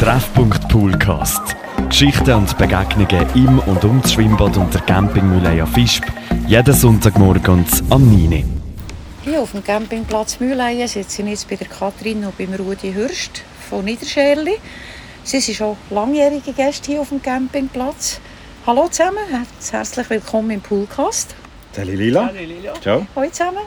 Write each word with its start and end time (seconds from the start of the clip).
Treffpunkt 0.00 0.66
Poolcast. 0.70 1.54
Geschichten 1.90 2.32
und 2.32 2.56
Begegnungen 2.56 3.26
im 3.34 3.58
und 3.58 3.84
um 3.84 4.00
das 4.00 4.14
Schwimmbad 4.14 4.56
und 4.56 4.72
der 4.72 4.80
Campingmühle 4.80 5.66
Fischb. 5.66 6.06
Jeden 6.46 6.72
Sonntagmorgen 6.72 7.66
am 7.90 8.10
9. 8.10 8.62
Hier 9.24 9.42
auf 9.42 9.50
dem 9.52 9.62
Campingplatz 9.62 10.40
Mühleien 10.40 10.88
sitze 10.88 11.20
ich 11.20 11.28
jetzt 11.28 11.50
bei 11.50 11.56
der 11.56 11.66
Kathrin 11.66 12.24
und 12.24 12.38
beim 12.38 12.54
Rudi 12.54 12.94
Hürst 12.94 13.42
von 13.68 13.84
Niederscherli. 13.84 14.54
Sie 15.22 15.38
sind 15.38 15.56
schon 15.56 15.76
langjährige 15.90 16.54
Gäste 16.54 16.92
hier 16.92 17.02
auf 17.02 17.10
dem 17.10 17.20
Campingplatz. 17.20 18.20
Hallo 18.66 18.88
zusammen, 18.88 19.18
herzlich 19.70 20.08
willkommen 20.08 20.52
im 20.52 20.62
Poolcast. 20.62 21.34
Salut 21.72 21.96
Lila. 21.96 22.28
Salut 22.28 22.48
Lila. 22.48 22.72
Ciao. 22.80 23.06
Hallo 23.14 23.30
zusammen. 23.30 23.64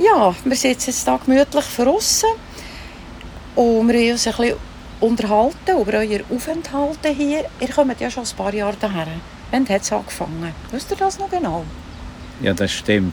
Ja, 0.00 0.34
wir 0.44 0.56
sitzen 0.56 0.90
jetzt 0.90 1.04
hier 1.04 1.20
gemütlich 1.24 1.64
draussen 1.76 2.30
und 3.54 3.86
wir 3.86 3.94
wollen 3.94 4.10
uns 4.10 4.26
ein 4.26 4.34
bisschen 4.36 4.71
unterhalten 5.02 5.80
über 5.80 5.98
euer 5.98 6.20
Aufenthalte 6.30 7.08
hier. 7.08 7.44
Ihr 7.60 7.68
kommt 7.68 8.00
ja 8.00 8.10
schon 8.10 8.24
ein 8.24 8.36
paar 8.36 8.54
Jahre 8.54 8.76
daher. 8.80 9.08
Wann 9.50 9.68
hat 9.68 9.82
es 9.82 9.92
angefangen? 9.92 10.54
Wisst 10.70 10.90
ihr 10.90 10.96
das 10.96 11.18
noch 11.18 11.28
genau? 11.28 11.64
Ja, 12.40 12.54
das 12.54 12.70
stimmt. 12.70 13.12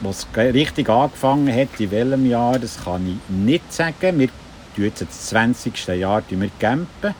Was 0.00 0.26
richtig 0.36 0.88
angefangen 0.88 1.54
hat, 1.54 1.78
in 1.78 1.90
welchem 1.90 2.26
Jahr, 2.26 2.58
das 2.58 2.82
kann 2.82 3.06
ich 3.06 3.34
nicht 3.34 3.72
sagen. 3.72 4.18
Wir 4.18 4.28
tun 4.74 4.84
jetzt 4.84 5.02
das 5.02 5.26
20. 5.26 5.86
Jahr 5.88 6.22
wir 6.28 6.50
campen. 6.58 7.14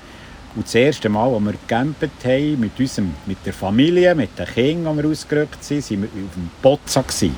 Und 0.57 0.67
das 0.67 0.75
erste 0.75 1.09
Mal, 1.09 1.33
als 1.33 1.45
wir 1.45 1.53
gecampt 1.53 2.25
haben, 2.25 2.61
mit, 2.61 2.79
unserem, 2.79 3.15
mit 3.27 3.39
der 3.45 3.53
Familie, 3.53 4.15
mit 4.15 4.39
den 4.39 4.47
Kindern, 4.47 4.97
die 4.97 5.03
wir 5.03 5.11
ausgerückt 5.11 5.63
sind, 5.63 5.91
waren 5.91 6.03
wir 6.03 6.09
auf 6.09 6.35
dem 6.35 6.51
Bozza. 6.63 7.03
Gewesen. 7.03 7.37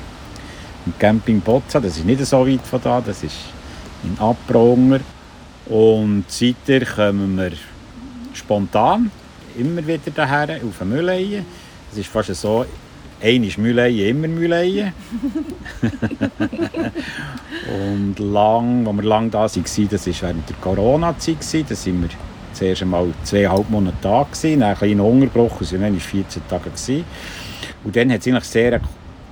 Im 0.85 0.97
Camping 0.97 1.41
Bozza, 1.41 1.79
das 1.79 1.97
ist 1.97 2.05
nicht 2.05 2.25
so 2.25 2.47
weit 2.47 2.61
von 2.61 2.81
da, 2.81 3.01
das 3.01 3.23
ist 3.23 3.35
in 4.03 4.17
Abbronger. 4.19 4.99
Und 5.69 6.25
seitdem 6.27 6.85
kommen 6.85 7.37
wir 7.37 7.51
spontan 8.33 9.11
immer 9.57 9.85
wieder 9.85 10.11
daher 10.13 10.59
auf 10.63 10.77
den 10.79 10.89
Mülleien. 10.89 11.45
Es 11.91 11.97
ist 11.97 12.07
fast 12.07 12.33
so, 12.35 12.65
einmal 13.21 13.57
Mülleien, 13.57 14.09
immer 14.09 14.27
Mülleien. 14.27 14.93
und 17.81 18.19
lang, 18.19 18.87
als 18.87 18.95
wir 18.95 19.03
lang 19.03 19.31
da 19.31 19.39
waren, 19.39 19.49
das 19.89 20.07
war 20.07 20.29
während 20.29 20.49
der 20.49 20.55
Corona-Zeit, 20.61 21.65
da 21.69 21.75
sind 21.75 22.01
wir 22.01 22.09
zuerst 22.53 22.81
einmal 22.83 23.13
zweieinhalb 23.23 23.69
Monate 23.69 23.97
da 24.01 24.23
gewesen, 24.23 24.59
dann 24.59 24.69
ein 24.69 24.77
kleiner 24.77 25.03
Unterbruch, 25.03 25.59
und 25.59 25.81
waren 25.81 25.99
14 25.99 26.41
Tage 26.47 26.69
gewesen. 26.69 27.03
Und 27.83 27.95
dann 27.95 28.11
hat 28.11 28.21
es 28.21 28.27
eigentlich 28.27 28.43
sehr 28.45 28.79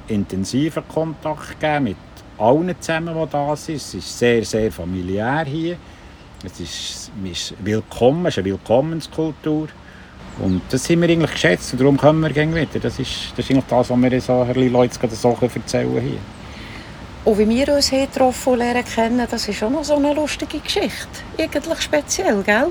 intensiven 0.08 0.84
Kontakt 0.88 1.60
gegeben 1.60 1.84
mit 1.86 1.98
allen 2.38 2.76
zusammen, 2.80 3.16
die 3.16 3.32
da 3.32 3.56
sind. 3.56 3.76
Es 3.78 3.94
ist 3.94 4.20
sehr, 4.20 4.44
sehr 4.44 4.72
familiär 4.72 5.46
hier. 5.46 5.78
Es 6.46 6.60
ist, 6.60 7.12
ist 7.24 7.54
willkommen, 7.64 8.26
es 8.28 8.34
ist 8.34 8.40
eine 8.40 8.46
Willkommenskultur. 8.52 9.68
Und 10.40 10.62
das 10.70 10.90
haben 10.90 11.02
wir 11.02 11.10
eigentlich 11.10 11.32
geschätzt 11.32 11.74
und 11.74 11.82
darum 11.82 11.98
kommen 11.98 12.22
wir 12.22 12.30
gerne 12.30 12.56
wieder. 12.56 12.80
Das 12.80 13.00
ist, 13.00 13.32
das 13.36 13.46
ist 13.46 13.52
eigentlich 13.52 13.66
das, 13.70 13.90
was 13.90 13.98
wir 13.98 14.22
so 14.22 14.42
ein 14.42 14.72
Leuten 14.72 15.10
so 15.10 15.38
erzählen 15.42 16.02
hier. 16.02 16.20
Und 17.24 17.40
wie 17.40 17.50
wir 17.50 17.74
uns 17.74 17.90
hier 17.90 18.06
getroffen 18.06 18.54
und 18.54 18.60
lernen 18.60 18.84
kennen, 18.86 19.26
das 19.30 19.48
ist 19.48 19.64
auch 19.64 19.70
noch 19.70 19.84
so 19.84 19.96
eine 19.96 20.14
lustige 20.14 20.60
Geschichte. 20.60 21.08
Eigentlich 21.38 21.82
speziell, 21.82 22.44
gell? 22.44 22.68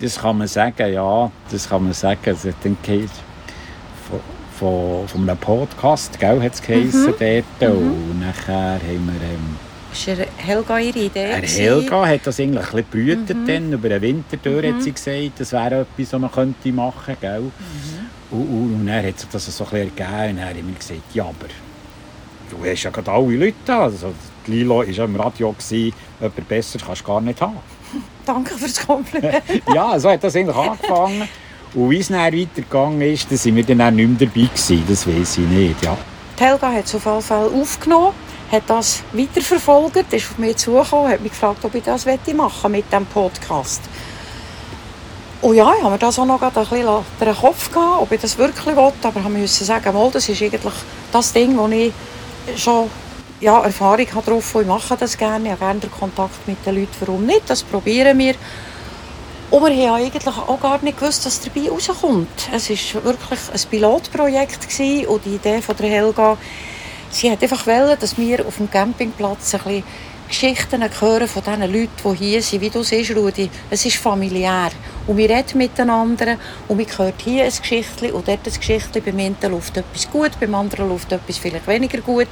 Das 0.00 0.18
kann 0.18 0.36
man 0.36 0.48
sagen, 0.48 0.92
ja. 0.92 1.30
Das 1.50 1.68
kann 1.68 1.84
man 1.84 1.92
sagen. 1.92 2.20
Also, 2.26 2.48
ich 2.48 2.54
denke, 2.56 3.08
von, 4.08 4.20
von, 4.58 5.08
von 5.08 5.28
einem 5.30 5.38
Podcast, 5.38 6.18
gell, 6.18 6.42
hat 6.42 6.54
es 6.54 6.60
geheissen 6.60 7.06
Mhm. 7.06 7.44
dort. 7.60 7.70
Und 7.72 8.20
nachher 8.20 8.74
haben 8.74 9.06
wir... 9.06 9.28
Ähm, 9.28 9.63
Das 9.94 10.18
war 10.18 10.26
Helga 10.36 10.78
ihre 10.78 10.98
Idee. 10.98 11.36
Gewesen. 11.36 11.60
Helga 11.60 12.06
hat 12.06 12.20
das 12.26 12.40
eigentlich 12.40 12.74
ein 12.74 12.84
bisschen 12.84 13.20
Mhm. 13.42 13.46
dann. 13.46 13.72
Über 13.72 13.88
den 13.88 14.02
Winter 14.02 14.36
durch 14.36 14.66
hat 14.66 14.82
sie 14.82 14.92
gesagt, 14.92 15.38
das 15.38 15.52
wäre 15.52 15.80
etwas, 15.82 16.12
was 16.12 16.20
man 16.20 16.32
könnte 16.32 16.72
machen 16.72 17.16
könnte. 17.20 17.40
Mhm. 17.40 17.50
Und, 18.36 18.40
und, 18.40 18.74
und 18.80 18.86
dann 18.86 19.06
hat 19.06 19.18
sich 19.20 19.28
das 19.30 19.56
so 19.56 19.64
ein 19.64 19.70
bisschen 19.70 19.96
ergeben. 19.98 20.30
Und 20.30 20.36
dann 20.38 20.48
haben 20.48 20.68
wir 20.68 20.74
gesagt, 20.78 21.00
ja, 21.14 21.24
aber 21.24 21.46
du 22.50 22.68
hast 22.70 22.82
ja 22.82 22.90
gerade 22.90 23.10
alle 23.10 23.36
Leute 23.36 23.54
da. 23.64 23.84
Also, 23.84 24.12
die 24.46 24.50
Lilo 24.50 24.78
war 24.78 24.84
ja 24.84 25.04
im 25.04 25.16
Radio, 25.16 25.52
gewesen, 25.52 25.92
jemand 26.20 26.48
besser 26.48 26.78
kannst 26.84 27.02
du 27.02 27.06
gar 27.06 27.20
nicht 27.20 27.40
haben. 27.40 27.56
Danke 28.26 28.54
für 28.54 28.66
das 28.66 28.84
Kompliment. 28.86 29.42
ja, 29.74 29.98
so 29.98 30.10
hat 30.10 30.24
das 30.24 30.34
eigentlich 30.34 30.56
angefangen. 30.56 31.28
Und 31.74 31.90
wie 31.90 31.98
es 31.98 32.08
dann 32.08 32.18
weitergegangen 32.32 33.00
ist, 33.02 33.30
da 33.30 33.36
sind 33.36 33.56
wir 33.56 33.64
dann 33.64 33.80
auch 33.80 33.90
nicht 33.90 34.08
mehr 34.08 34.28
dabei 34.28 34.46
gewesen. 34.48 34.82
Das 34.88 35.06
weiß 35.06 35.38
ich 35.38 35.46
nicht, 35.46 35.84
ja. 35.84 35.96
Die 36.38 36.42
Helga 36.44 36.72
hat 36.72 36.84
es 36.84 36.94
auf 36.96 37.04
jeden 37.06 37.22
Fall 37.22 37.46
aufgenommen, 37.46 38.12
hat 38.50 38.62
das 38.66 39.02
weiterverfolgt, 39.12 40.12
ist 40.12 40.30
auf 40.30 40.38
mich 40.38 40.56
zugekommen, 40.56 41.10
hat 41.10 41.20
mich 41.20 41.32
gefragt, 41.32 41.64
ob 41.64 41.74
ich 41.74 41.82
das 41.82 42.06
machen 42.34 42.72
mit 42.72 42.90
diesem 42.90 43.06
Podcast. 43.06 43.82
Und 45.42 45.56
ja, 45.56 45.74
ich 45.76 45.82
habe 45.82 45.92
mir 45.92 45.98
das 45.98 46.18
auch 46.18 46.24
noch 46.24 46.40
ein 46.40 46.52
bisschen 46.52 46.86
den 47.20 47.34
Kopf 47.34 47.70
gehabt, 47.70 48.00
ob 48.00 48.12
ich 48.12 48.20
das 48.20 48.38
wirklich 48.38 48.64
will, 48.76 48.92
aber 49.02 49.20
ich 49.20 49.28
musste 49.28 49.64
sagen, 49.64 49.92
mal, 49.92 50.10
das 50.10 50.28
ist 50.28 50.40
eigentlich 50.40 50.72
das 51.12 51.32
Ding, 51.32 51.56
wo 51.58 51.68
ich 51.68 51.92
schon 52.56 52.88
ja, 53.40 53.60
Erfahrung 53.62 54.06
habe 54.14 54.30
drauf 54.30 54.54
ich 54.58 54.66
mache 54.66 54.96
das 54.96 55.18
gerne, 55.18 55.44
ich 55.44 55.50
habe 55.50 55.60
gerne 55.60 55.80
den 55.80 55.90
Kontakt 55.90 56.48
mit 56.48 56.64
den 56.64 56.76
Leuten, 56.76 56.94
warum 57.00 57.26
nicht, 57.26 57.42
das 57.46 57.62
probieren 57.62 58.18
wir. 58.18 58.34
Und 59.50 59.66
wir 59.66 59.90
haben 59.90 60.02
eigentlich 60.02 60.26
auch 60.26 60.60
gar 60.60 60.82
nicht 60.82 60.98
gewusst, 60.98 61.26
was 61.26 61.40
dabei 61.40 61.68
rauskommt. 61.68 62.48
Es 62.52 62.70
war 62.70 63.04
wirklich 63.04 63.40
ein 63.52 63.60
Pilotprojekt 63.70 64.68
gewesen 64.68 65.06
und 65.06 65.24
die 65.26 65.34
Idee 65.34 65.60
von 65.60 65.76
der 65.76 65.90
Helga, 65.90 66.38
sie 67.14 67.30
hat 67.30 67.42
einfach 67.42 67.66
wollen, 67.66 67.96
dass 67.98 68.18
wir 68.18 68.46
auf 68.46 68.56
dem 68.56 68.70
Campingplatz 68.70 69.54
ein 69.54 69.60
bisschen 69.60 69.84
Geschichten 70.28 70.82
hören 71.00 71.28
von 71.28 71.42
den 71.44 71.60
Leuten, 71.60 71.90
die 72.04 72.16
hier 72.16 72.42
sind. 72.42 72.60
Wie 72.60 72.70
du 72.70 72.82
siehst, 72.82 73.14
Rudi, 73.14 73.48
es 73.70 73.86
ist 73.86 73.98
familiär. 73.98 74.70
Und 75.06 75.16
wir 75.18 75.28
reden 75.28 75.58
miteinander 75.58 76.38
und 76.66 76.78
wir 76.78 76.86
hört 76.98 77.20
hier 77.22 77.44
ein 77.44 77.52
Geschichtchen 77.56 78.10
und 78.12 78.26
dort 78.26 78.46
ein 78.46 78.52
Geschichtchen. 78.52 79.02
Beim 79.04 79.18
einen 79.18 79.36
läuft 79.42 79.76
etwas 79.76 80.10
gut, 80.10 80.32
beim 80.40 80.54
anderen 80.54 80.88
läuft 80.88 81.12
etwas 81.12 81.38
vielleicht 81.38 81.66
weniger 81.68 81.98
gut. 82.00 82.28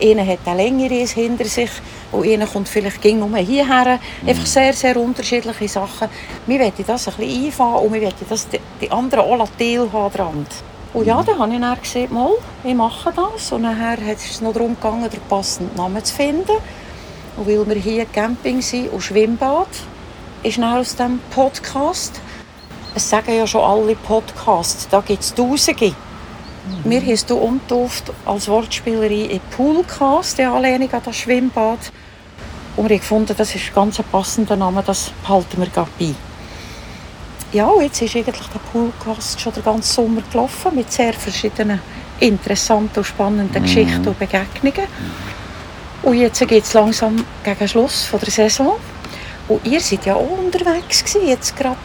Einer 0.00 0.26
hat 0.26 0.40
eine 0.44 0.62
längere 0.62 1.06
hinter 1.06 1.44
sich 1.44 1.70
und 2.12 2.26
einer 2.26 2.46
kommt 2.46 2.68
vielleicht 2.68 3.00
ging 3.00 3.18
nur 3.18 3.36
hierher. 3.38 3.98
Einfach 4.26 4.46
sehr, 4.46 4.72
sehr 4.74 4.96
unterschiedliche 4.96 5.68
Sachen. 5.68 6.08
Wir 6.46 6.60
wollen 6.60 6.72
das 6.86 7.08
ein 7.08 7.14
bisschen 7.14 7.46
einfahren 7.46 7.86
und 7.86 7.92
wir 7.92 8.02
wollen 8.02 8.14
das 8.28 8.48
die, 8.80 8.90
anderen 8.90 9.24
auch 9.24 9.48
teilhaben 9.58 10.12
dran. 10.12 10.46
Und 10.94 11.06
ja, 11.06 11.20
dann 11.24 11.38
habe 11.40 11.52
ich 11.52 11.60
dann 11.60 11.80
gesagt, 11.80 12.12
mal, 12.12 12.30
ich 12.62 12.74
mache 12.74 13.12
das. 13.12 13.50
Und 13.50 13.62
nachher 13.62 13.98
hat 14.06 14.16
es 14.16 14.40
noch 14.40 14.52
darum 14.52 14.76
gegangen, 14.76 15.10
den 15.10 15.20
passenden 15.28 15.76
Namen 15.76 16.04
zu 16.04 16.14
finden. 16.14 16.52
Und 17.36 17.48
weil 17.48 17.66
wir 17.66 17.74
hier 17.74 18.06
Camping 18.06 18.62
sind 18.62 18.92
und 18.92 19.00
Schwimmbad, 19.00 19.66
ist 20.44 20.58
dann 20.58 20.78
aus 20.78 20.90
diesem 20.94 21.18
Podcast, 21.30 22.20
es 22.94 23.10
sagen 23.10 23.36
ja 23.36 23.44
schon 23.44 23.62
alle 23.62 23.96
Podcasts, 23.96 24.86
da 24.88 25.00
gibt 25.00 25.24
es 25.24 25.34
Tausende. 25.34 25.96
Wir 26.84 27.00
haben 27.00 27.10
es 27.10 27.26
hier 27.26 27.42
umgetauft 27.42 28.04
als 28.24 28.46
Wortspielerin 28.48 29.30
in 29.30 29.40
Poolcast, 29.50 30.38
in 30.38 30.46
Anlehnung 30.46 30.92
an 30.92 31.02
das 31.04 31.16
Schwimmbad. 31.16 31.92
Und 32.76 32.84
haben 32.84 32.98
gefunden, 32.98 33.34
das 33.36 33.54
ist 33.54 33.68
ein 33.68 33.74
ganz 33.74 34.00
passender 34.12 34.56
Name, 34.56 34.82
das 34.86 35.10
behalten 35.22 35.60
wir 35.60 35.68
gerade 35.68 35.90
bei. 35.98 36.14
Ja, 37.54 37.70
jetzt 37.80 38.02
ist 38.02 38.16
eigentlich 38.16 38.48
der 38.48 38.58
Poolcast 38.72 39.40
schon 39.40 39.52
den 39.52 39.62
ganzen 39.62 39.94
Sommer 39.94 40.22
gelaufen 40.32 40.74
mit 40.74 40.90
sehr 40.90 41.12
verschiedenen 41.12 41.80
interessanten 42.18 42.98
und 42.98 43.04
spannenden 43.04 43.62
Geschichten 43.62 44.08
und 44.08 44.18
Begegnungen. 44.18 44.88
Und 46.02 46.14
jetzt 46.18 46.40
geht 46.48 46.64
es 46.64 46.74
langsam 46.74 47.24
gegen 47.44 47.58
den 47.60 47.68
Schluss 47.68 48.06
von 48.06 48.18
der 48.18 48.30
Saison. 48.30 48.72
Und 49.46 49.64
ihr 49.64 49.80
seid 49.80 50.04
ja 50.04 50.16
auch 50.16 50.36
unterwegs 50.36 51.04
gewesen, 51.04 51.28
jetzt 51.28 51.56
gerade 51.56 51.76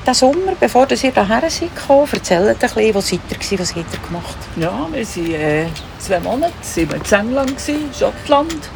diesen 0.00 0.14
Sommer, 0.14 0.54
bevor 0.58 0.90
ihr 0.90 0.96
hierher 0.96 1.42
seid 1.50 1.76
gekommen. 1.76 2.08
Erzählt 2.10 2.48
ein 2.48 2.56
bisschen, 2.56 2.94
wo 2.94 3.00
seid 3.02 3.20
ihr 3.28 3.36
gewesen, 3.36 3.58
was 3.58 3.76
habt 3.76 3.92
ihr 3.92 4.08
gemacht? 4.08 4.36
Ja, 4.56 4.88
wir 4.90 5.06
waren 5.06 5.34
äh, 5.34 5.66
zwei 5.98 6.20
Monate 6.20 6.54
sind 6.62 6.90
wir 6.90 6.96
in 6.96 7.26
England, 7.26 7.50
gewesen, 7.58 7.90
Schottland. 7.98 8.70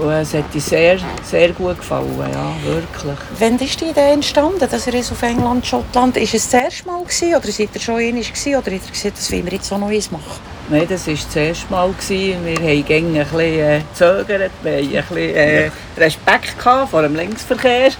Und 0.00 0.10
es 0.10 0.32
hat 0.32 0.54
uns 0.54 0.66
sehr, 0.66 0.98
sehr 1.22 1.50
gut 1.50 1.76
gefallen, 1.78 2.08
ja, 2.18 2.54
wirklich. 2.64 3.18
Wann 3.38 3.58
ist 3.58 3.80
die 3.80 3.86
Idee 3.86 4.12
entstanden, 4.12 4.66
dass 4.70 4.86
ihr 4.86 4.98
auf 4.98 5.22
England, 5.22 5.66
Schottland, 5.66 6.16
ist 6.16 6.34
es 6.34 6.48
das 6.48 6.62
erste 6.62 6.86
Mal 6.86 7.02
gewesen, 7.02 7.34
oder 7.34 7.46
seid 7.46 7.68
ihr 7.74 7.80
schon 7.80 7.96
einmal 7.96 8.22
gewesen, 8.22 8.56
oder 8.56 8.70
habt 8.70 8.86
ihr 8.86 8.92
gesagt, 8.92 9.18
das 9.18 9.30
wollen 9.30 9.44
wir 9.44 9.52
jetzt 9.52 9.70
auch 9.72 9.78
noch 9.78 9.88
eins 9.88 10.10
machen? 10.10 10.40
Nein, 10.70 10.86
das 10.88 11.06
war 11.06 11.14
das 11.14 11.36
erste 11.36 11.70
Mal. 11.70 11.90
Gewesen. 11.90 12.44
Wir 12.44 12.56
haben 12.56 12.84
gegen 12.84 13.08
ein 13.08 13.26
bisschen 13.26 13.40
äh, 13.40 13.80
gezögert, 13.90 14.52
wir 14.62 14.72
hatten 14.72 14.96
ein 14.96 15.04
bisschen 15.08 15.34
äh, 15.34 15.70
Respekt 15.98 16.58
gehabt 16.58 16.90
vor 16.90 17.02
dem 17.02 17.16
Linksverkehr. 17.16 17.90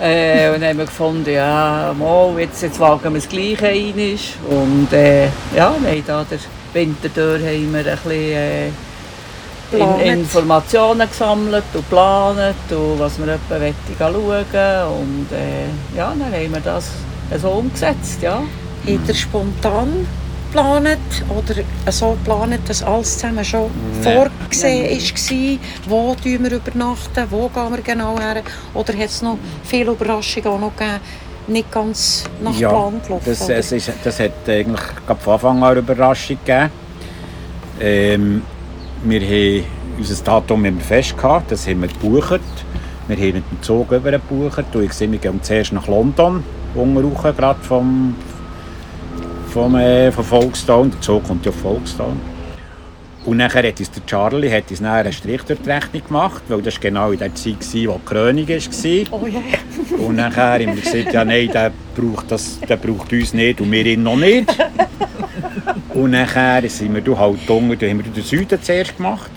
Äh, 0.00 0.54
und 0.54 0.60
dann 0.60 0.70
haben 0.70 0.78
wir 0.78 0.84
gefunden, 0.84 1.32
ja, 1.32 1.94
mal, 1.98 2.38
jetzt, 2.38 2.62
jetzt 2.62 2.78
wagen 2.78 3.12
wir 3.14 3.18
es 3.18 3.28
gleich 3.28 3.62
einmal. 3.64 4.18
Und 4.48 4.92
äh, 4.92 5.24
ja, 5.56 5.74
wir 5.80 5.90
haben 5.90 6.04
da 6.06 6.26
der 6.30 6.38
Winter 6.72 7.08
durch 7.08 7.42
haben 7.42 7.72
wir 7.72 7.78
ein 7.78 7.84
bisschen 7.84 8.12
äh, 8.12 8.68
in. 9.72 10.20
Informationen 10.20 11.08
gesammelt 11.08 11.64
und 11.74 11.80
geplant 11.88 12.54
und 12.70 12.98
was 12.98 13.18
wir 13.18 13.34
etwa 13.34 13.60
wollen 13.60 13.74
schauen 13.98 15.00
Und 15.00 15.26
äh, 15.32 15.96
ja, 15.96 16.14
dann 16.18 16.32
haben 16.32 16.52
wir 16.52 16.60
das 16.60 16.90
so 17.40 17.50
umgesetzt, 17.50 18.22
ja. 18.22 18.42
Ihr 18.86 19.14
spontan 19.14 20.06
geplant 20.56 21.24
oder 21.28 21.92
so 21.92 22.10
geplant, 22.12 22.60
dass 22.68 22.82
alles 22.82 23.14
zusammen 23.18 23.44
schon 23.44 23.70
Nein. 24.02 24.30
vorgesehen 24.40 25.00
war? 25.00 25.58
Wo 25.88 26.14
tun 26.14 26.44
wir 26.44 26.52
übernachten? 26.52 27.24
Wo 27.30 27.48
gehen 27.48 27.70
wir 27.74 27.82
genau 27.82 28.18
her? 28.18 28.42
Oder 28.74 28.92
hat 28.94 29.06
es 29.08 29.22
noch 29.22 29.38
viele 29.64 29.90
Überraschungen 29.92 30.48
auch 30.48 30.60
noch 30.60 30.76
gegeben? 30.76 31.00
Nicht 31.48 31.70
ganz 31.70 32.24
nach 32.42 32.56
Ja, 32.58 32.70
Plan 32.70 33.00
gelaufen? 33.04 33.24
das, 33.26 33.48
es 33.48 33.72
ist, 33.72 33.92
das 34.02 34.18
hat 34.18 34.48
eigentlich 34.48 34.80
von 35.20 35.34
Anfang 35.34 35.62
an 35.62 35.70
eine 35.70 35.78
Überraschung 35.80 36.38
gegeben. 36.44 36.70
Ähm, 37.80 38.42
wir 39.08 39.20
haben 39.20 39.64
unser 39.98 40.24
Datum 40.24 40.64
wir 40.64 40.72
fest 40.74 41.16
gehabt, 41.16 41.52
das 41.52 41.66
haben 41.66 41.82
wir 41.82 41.88
gebucht. 41.88 42.40
Wir 43.08 43.16
haben 43.16 43.34
mit 43.34 43.50
dem 43.50 43.62
Zug 43.62 43.92
über 43.92 44.10
gebucht. 44.10 44.64
Und 44.74 44.82
ich 44.82 44.92
sehe, 44.92 45.10
wir 45.10 45.18
gehen 45.18 45.42
zuerst 45.42 45.72
nach 45.72 45.86
London, 45.86 46.42
unten 46.74 47.14
gerade 47.14 47.60
vom, 47.62 48.14
vom, 49.50 49.76
äh, 49.76 50.10
von 50.10 50.24
Folkestone. 50.24 50.90
Der 50.90 51.00
Zug 51.00 51.24
kommt 51.24 51.46
ja 51.46 51.52
auf 51.52 51.60
Folkestone. 51.60 52.16
Und 53.24 53.38
nachher 53.38 53.66
hat 53.66 53.80
uns 53.80 53.90
der 53.90 54.06
Charlie 54.06 54.50
hat 54.50 54.70
uns 54.70 54.82
einen 54.82 55.12
Strich 55.12 55.42
durch 55.42 55.58
die 55.60 55.70
Rechnung 55.70 56.02
gemacht, 56.06 56.42
weil 56.48 56.62
das 56.62 56.74
war 56.74 56.80
genau 56.80 57.10
in 57.10 57.18
der 57.18 57.34
Zeit, 57.34 57.58
gewesen, 57.58 57.88
wo 57.88 57.98
die 57.98 58.04
Krönung 58.04 58.48
war. 58.48 59.20
Oh 59.20 59.26
je. 59.26 60.04
Und 60.04 60.16
nachher 60.16 60.52
haben 60.52 60.76
wir 60.76 60.82
gesagt, 60.82 61.12
ja 61.12 61.24
nein, 61.24 61.50
der 61.52 61.72
braucht, 61.96 62.30
das, 62.30 62.60
der 62.60 62.76
braucht 62.76 63.12
uns 63.12 63.34
nicht 63.34 63.60
und 63.60 63.72
wir 63.72 63.84
ihn 63.84 64.04
noch 64.04 64.16
nicht. 64.16 64.46
und 65.94 66.10
nachher 66.10 66.68
sind 66.68 66.94
wir 66.94 67.18
halt 67.18 67.48
unten, 67.48 67.78
da 67.78 67.86
haben 67.86 68.04
wir 68.04 68.12
den 68.12 68.22
Süden 68.22 68.60
zuerst 68.60 68.96
gemacht. 68.96 69.30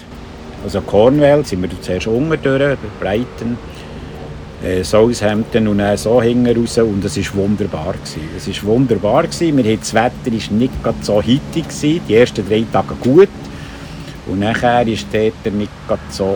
Also 0.64 0.82
Cornwall 0.82 1.46
sind 1.46 1.62
wir 1.62 1.70
zuerst 1.82 2.08
unten 2.08 2.42
durch, 2.42 2.78
Brighton, 3.00 3.58
äh, 4.64 4.84
Southampton 4.84 5.68
und 5.70 5.78
dann 5.78 5.96
so 5.98 6.22
hinten 6.22 6.60
raus 6.60 6.78
und 6.80 7.04
es 7.04 7.18
war 7.18 7.44
wunderbar. 7.44 7.96
Es 8.36 8.48
war 8.48 8.74
wunderbar. 8.74 9.24
Wir 9.24 9.78
das 9.78 9.94
Wetter 9.94 10.12
war 10.26 10.54
nicht 10.58 10.74
so 11.02 11.16
gewesen. 11.16 12.02
die 12.08 12.16
ersten 12.16 12.48
drei 12.48 12.66
Tage 12.72 12.96
gut. 12.96 13.30
Und 14.28 14.40
nachher 14.40 14.88
ist 14.88 15.08
dort 15.12 15.54
nicht 15.54 15.72
so... 16.10 16.36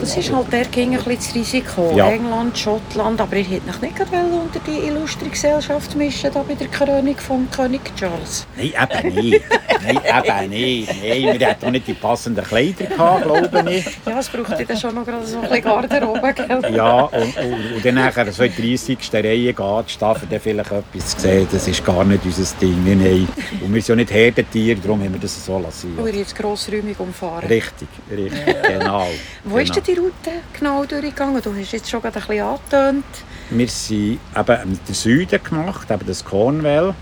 Das 0.00 0.16
ist 0.16 0.32
halt 0.32 0.52
der 0.52 0.64
ging 0.66 0.96
ein 0.96 1.04
bisschen 1.04 1.16
das 1.16 1.34
Risiko. 1.34 1.92
Ja. 1.94 2.10
England, 2.10 2.58
Schottland, 2.58 3.20
aber 3.20 3.36
ihr 3.36 3.44
hättet 3.44 3.68
euch 3.68 3.80
nicht 3.82 4.00
unter 4.00 4.60
die 4.66 4.88
illustre 4.88 5.28
Gesellschaft 5.28 5.94
mischen, 5.96 6.30
da 6.32 6.42
bei 6.42 6.54
der 6.54 6.68
Krönung 6.68 7.16
von 7.16 7.48
König 7.50 7.80
Charles. 7.96 8.46
Nein, 8.56 8.72
eben 9.02 9.14
nicht. 9.14 9.44
Nein, 9.82 10.00
eben 10.04 10.50
nicht. 10.50 10.88
Nein, 11.02 11.38
wir 11.38 11.48
hatten 11.48 11.66
auch 11.66 11.70
nicht 11.70 11.86
die 11.86 11.94
passenden 11.94 12.44
Kleider 12.44 12.86
gehabt, 12.86 13.24
glaube 13.24 13.72
ich. 13.72 13.84
Ja, 14.06 14.18
es 14.18 14.28
braucht 14.28 14.68
dann 14.68 14.76
schon 14.76 14.94
noch 14.94 15.04
gerade 15.04 15.26
so 15.26 15.36
ein 15.36 15.42
bisschen 15.42 15.62
Garderobe, 15.62 16.34
gell? 16.34 16.74
Ja, 16.74 17.02
und, 17.02 17.36
und, 17.36 17.72
und 17.74 17.84
dann 17.84 17.94
nachher 17.94 18.30
so 18.32 18.42
in 18.42 18.52
die 18.56 18.76
30. 18.76 18.98
Reihe 19.12 19.52
geht, 19.52 19.90
staffen 19.90 20.28
dann 20.30 20.40
vielleicht 20.40 20.72
etwas 20.72 21.12
sehen, 21.16 21.46
das 21.50 21.68
ist 21.68 21.84
gar 21.84 22.04
nicht 22.04 22.24
unser 22.24 22.56
Ding. 22.60 22.84
Nein. 22.84 23.28
Und 23.62 23.74
wir 23.74 23.82
sind 23.82 23.88
ja 23.88 23.96
nicht 23.96 24.12
Herdentiere, 24.12 24.80
darum 24.80 25.02
haben 25.02 25.12
wir 25.12 25.20
das 25.20 25.44
so 25.44 25.58
lassen. 25.58 25.96
Wo 25.96 26.06
ihr 26.06 26.14
jetzt 26.14 26.34
grossräumig 26.36 26.98
umfahren. 26.98 27.48
Richtig, 27.48 27.88
richtig, 28.10 28.62
genau. 28.62 29.06
Wo 29.44 29.58
ist 29.62 29.72
genau. 29.72 29.84
denn 29.86 29.94
die 29.94 30.00
Route 30.00 30.42
genau 30.52 30.84
durchgegangen? 30.84 31.42
Du 31.42 31.54
hast 31.54 31.72
jetzt 31.72 31.90
schon 31.90 32.00
gerade 32.00 32.20
ein 32.20 32.26
bisschen 32.26 32.44
angetönt. 32.44 33.04
Wir 33.50 33.68
sind 33.68 34.18
eben 34.36 34.78
den 34.88 34.94
Süden 34.94 35.42
gemacht, 35.42 35.90
eben 35.90 36.06
das 36.06 36.24
Cornwall. 36.24 36.94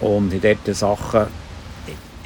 Und 0.00 0.32
in 0.32 0.40
dort 0.40 0.76
Sachen, 0.76 1.26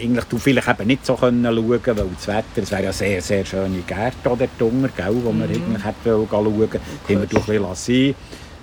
eigentlich 0.00 0.24
du 0.24 0.38
vielleicht 0.38 0.68
eben 0.68 0.86
nicht 0.86 1.04
so 1.04 1.14
können 1.14 1.44
schauen, 1.44 1.80
weil 1.84 2.08
das 2.14 2.28
Wetter, 2.28 2.62
es 2.62 2.70
wäre 2.70 2.84
ja 2.84 2.92
sehr, 2.92 3.20
sehr 3.20 3.44
schöne 3.44 3.78
Gärten 3.80 4.16
dort 4.22 4.40
unten, 4.60 4.90
gell, 4.96 5.14
wo 5.22 5.32
wir 5.32 5.44
eigentlich 5.44 5.84
hätten 5.84 6.04
wollen 6.04 6.28
schauen 6.30 6.58
wollen. 6.58 6.70
Die 7.08 7.14
haben 7.14 7.22
wir 7.22 7.28
doch 7.28 7.48
ein 7.48 7.62
bisschen. 7.62 8.14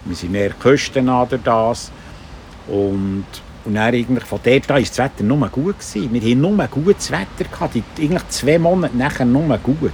Wir 0.05 0.15
sind 0.15 0.31
mehr 0.31 0.51
Küsten 0.51 1.07
durch 1.07 1.41
das. 1.43 1.91
Und, 2.67 3.25
und 3.65 3.73
dann 3.73 3.93
eigentlich 3.93 4.23
von 4.23 4.39
dort 4.43 4.69
an 4.69 4.75
war 4.75 4.81
das 4.81 4.97
Wetter 4.97 5.23
nur 5.23 5.47
gut. 5.49 5.79
Gewesen. 5.79 6.13
Wir 6.13 6.21
hatten 6.21 6.41
nur 6.41 6.67
gutes 6.67 7.11
Wetter. 7.11 7.49
Gehabt. 7.51 7.75
Die, 7.75 7.83
eigentlich 7.99 8.27
zwei 8.29 8.59
Monate 8.59 8.95
nachher 8.95 9.25
nur 9.25 9.57
gut. 9.57 9.91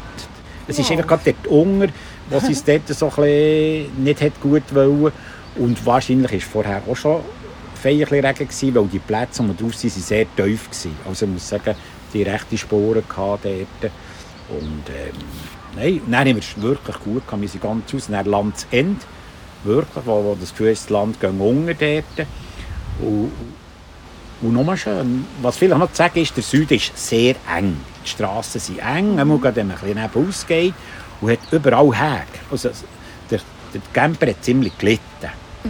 Es 0.68 0.80
ist 0.80 0.92
einfach 0.92 1.08
gerade 1.08 1.34
dort 1.34 1.48
unten, 1.48 1.92
wo 2.30 2.40
sie 2.40 2.54
es 2.54 2.64
dort 2.64 2.88
so 2.88 3.12
ein 3.18 4.04
nicht 4.04 4.22
hat 4.22 4.40
gut 4.42 4.64
wollen. 4.74 5.12
Und 5.56 5.86
wahrscheinlich 5.86 6.32
war 6.32 6.40
vorher 6.40 6.82
auch 6.90 6.96
schon 6.96 7.22
bisschen 7.82 8.26
Regen, 8.26 8.48
gewesen, 8.48 8.76
weil 8.76 8.88
die 8.88 9.00
Plätze, 9.00 9.44
wir 9.44 9.54
drauf 9.54 9.76
sind, 9.76 9.92
sind 9.92 10.06
sehr 10.06 10.26
tief 10.36 10.70
waren. 10.70 10.96
Also 11.08 11.26
ich 11.26 11.32
muss 11.32 11.50
sagen, 11.50 11.76
die 12.14 12.24
rechte 12.24 12.58
Spuren 12.58 13.04
gehabt 13.08 13.46
dort. 13.46 13.92
Und 14.50 14.84
ähm, 14.90 15.16
nein, 15.76 16.02
dann 16.08 16.20
haben 16.20 16.36
wir 16.36 16.38
es 16.38 16.62
wirklich 16.62 17.00
gut 17.00 17.26
gehabt. 17.26 17.42
Wir 17.42 17.50
sind 17.50 17.64
ganz 17.64 17.94
aus, 17.94 18.10
nach 18.10 18.26
Landsend, 18.26 19.02
wirklich, 19.64 20.06
wo, 20.06 20.24
wo 20.24 20.38
das 20.40 20.52
Gefühl 20.52 20.72
ist, 20.72 20.84
das 20.84 20.90
Land 20.90 21.20
geht 21.20 21.32
unter 21.32 21.74
dort. 21.74 22.28
Und, 23.00 23.32
und 24.42 24.54
nochmal 24.54 24.78
schön, 24.78 25.26
was 25.42 25.58
vielleicht 25.58 25.80
noch 25.80 25.92
zu 25.92 25.98
sagen 25.98 26.20
ist, 26.20 26.36
der 26.36 26.44
Süden 26.44 26.74
ist 26.76 26.98
sehr 26.98 27.36
eng. 27.56 27.78
Die 28.06 28.10
Strassen 28.10 28.60
sind 28.60 28.80
eng, 28.80 29.16
man 29.16 29.28
muss 29.28 29.42
gerade, 29.42 29.62
ein 29.62 29.70
bisschen 29.70 30.48
geht 30.48 30.74
und 31.22 31.32
hat 31.32 31.40
überall 31.52 31.92
Häge. 31.94 32.40
Also 32.50 32.70
der, 33.30 33.40
der 33.74 33.82
Camper 33.94 34.28
hat 34.28 34.44
ziemlich 34.44 34.78
gelitten. 34.78 35.02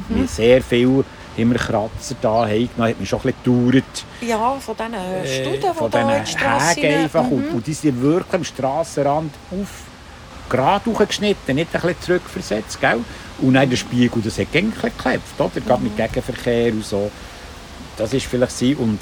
Wir 0.08 0.18
haben 0.18 0.28
sehr 0.28 0.62
viel 0.62 1.04
immer 1.38 1.56
Kratzer 1.56 2.16
da 2.22 2.46
haben 2.46 2.70
genommen, 2.76 2.90
hat 2.90 3.00
mich 3.00 3.10
schon 3.10 3.20
ein 3.20 3.34
bisschen 3.44 3.72
gedauert. 3.72 4.06
Ja, 4.22 4.56
von 4.60 4.76
diesen 4.76 4.94
äh, 4.94 5.24
Äh, 5.24 5.42
Studen, 5.42 5.62
die 5.72 5.78
von 5.78 5.92
da 5.92 6.18
in 6.18 6.24
die 6.26 6.32
Strasse 6.32 6.82
Hägen 6.82 7.04
einfach. 7.04 7.24
Mhm. 7.24 7.32
Und, 7.32 7.50
und 7.50 7.68
die 7.68 7.74
sind 7.74 8.02
wirklich 8.02 8.34
am 8.34 8.44
Strassenrand 8.44 9.34
auf 9.52 9.68
gerade 10.50 10.86
hochgeschnitten, 10.92 11.56
nicht 11.56 11.74
ein 11.74 11.82
bisschen 11.82 12.02
zurückversetzt. 12.02 12.80
Gell? 12.82 13.00
Und 13.40 13.54
dann 13.54 13.70
der 13.70 13.78
Spiegel, 13.78 14.22
das 14.22 14.38
hat 14.38 14.52
gängig 14.52 14.76
geklebt, 14.82 15.24
oder? 15.40 15.50
Gerade 15.62 15.82
Mhm. 15.82 15.88
mit 15.88 15.98
Gegenverkehr 15.98 16.74
und 16.74 16.86
so. 16.86 17.10
Das 17.98 18.14
ist 18.14 18.26
vielleicht 18.26 18.58
sie. 18.58 18.76
Und 18.76 19.00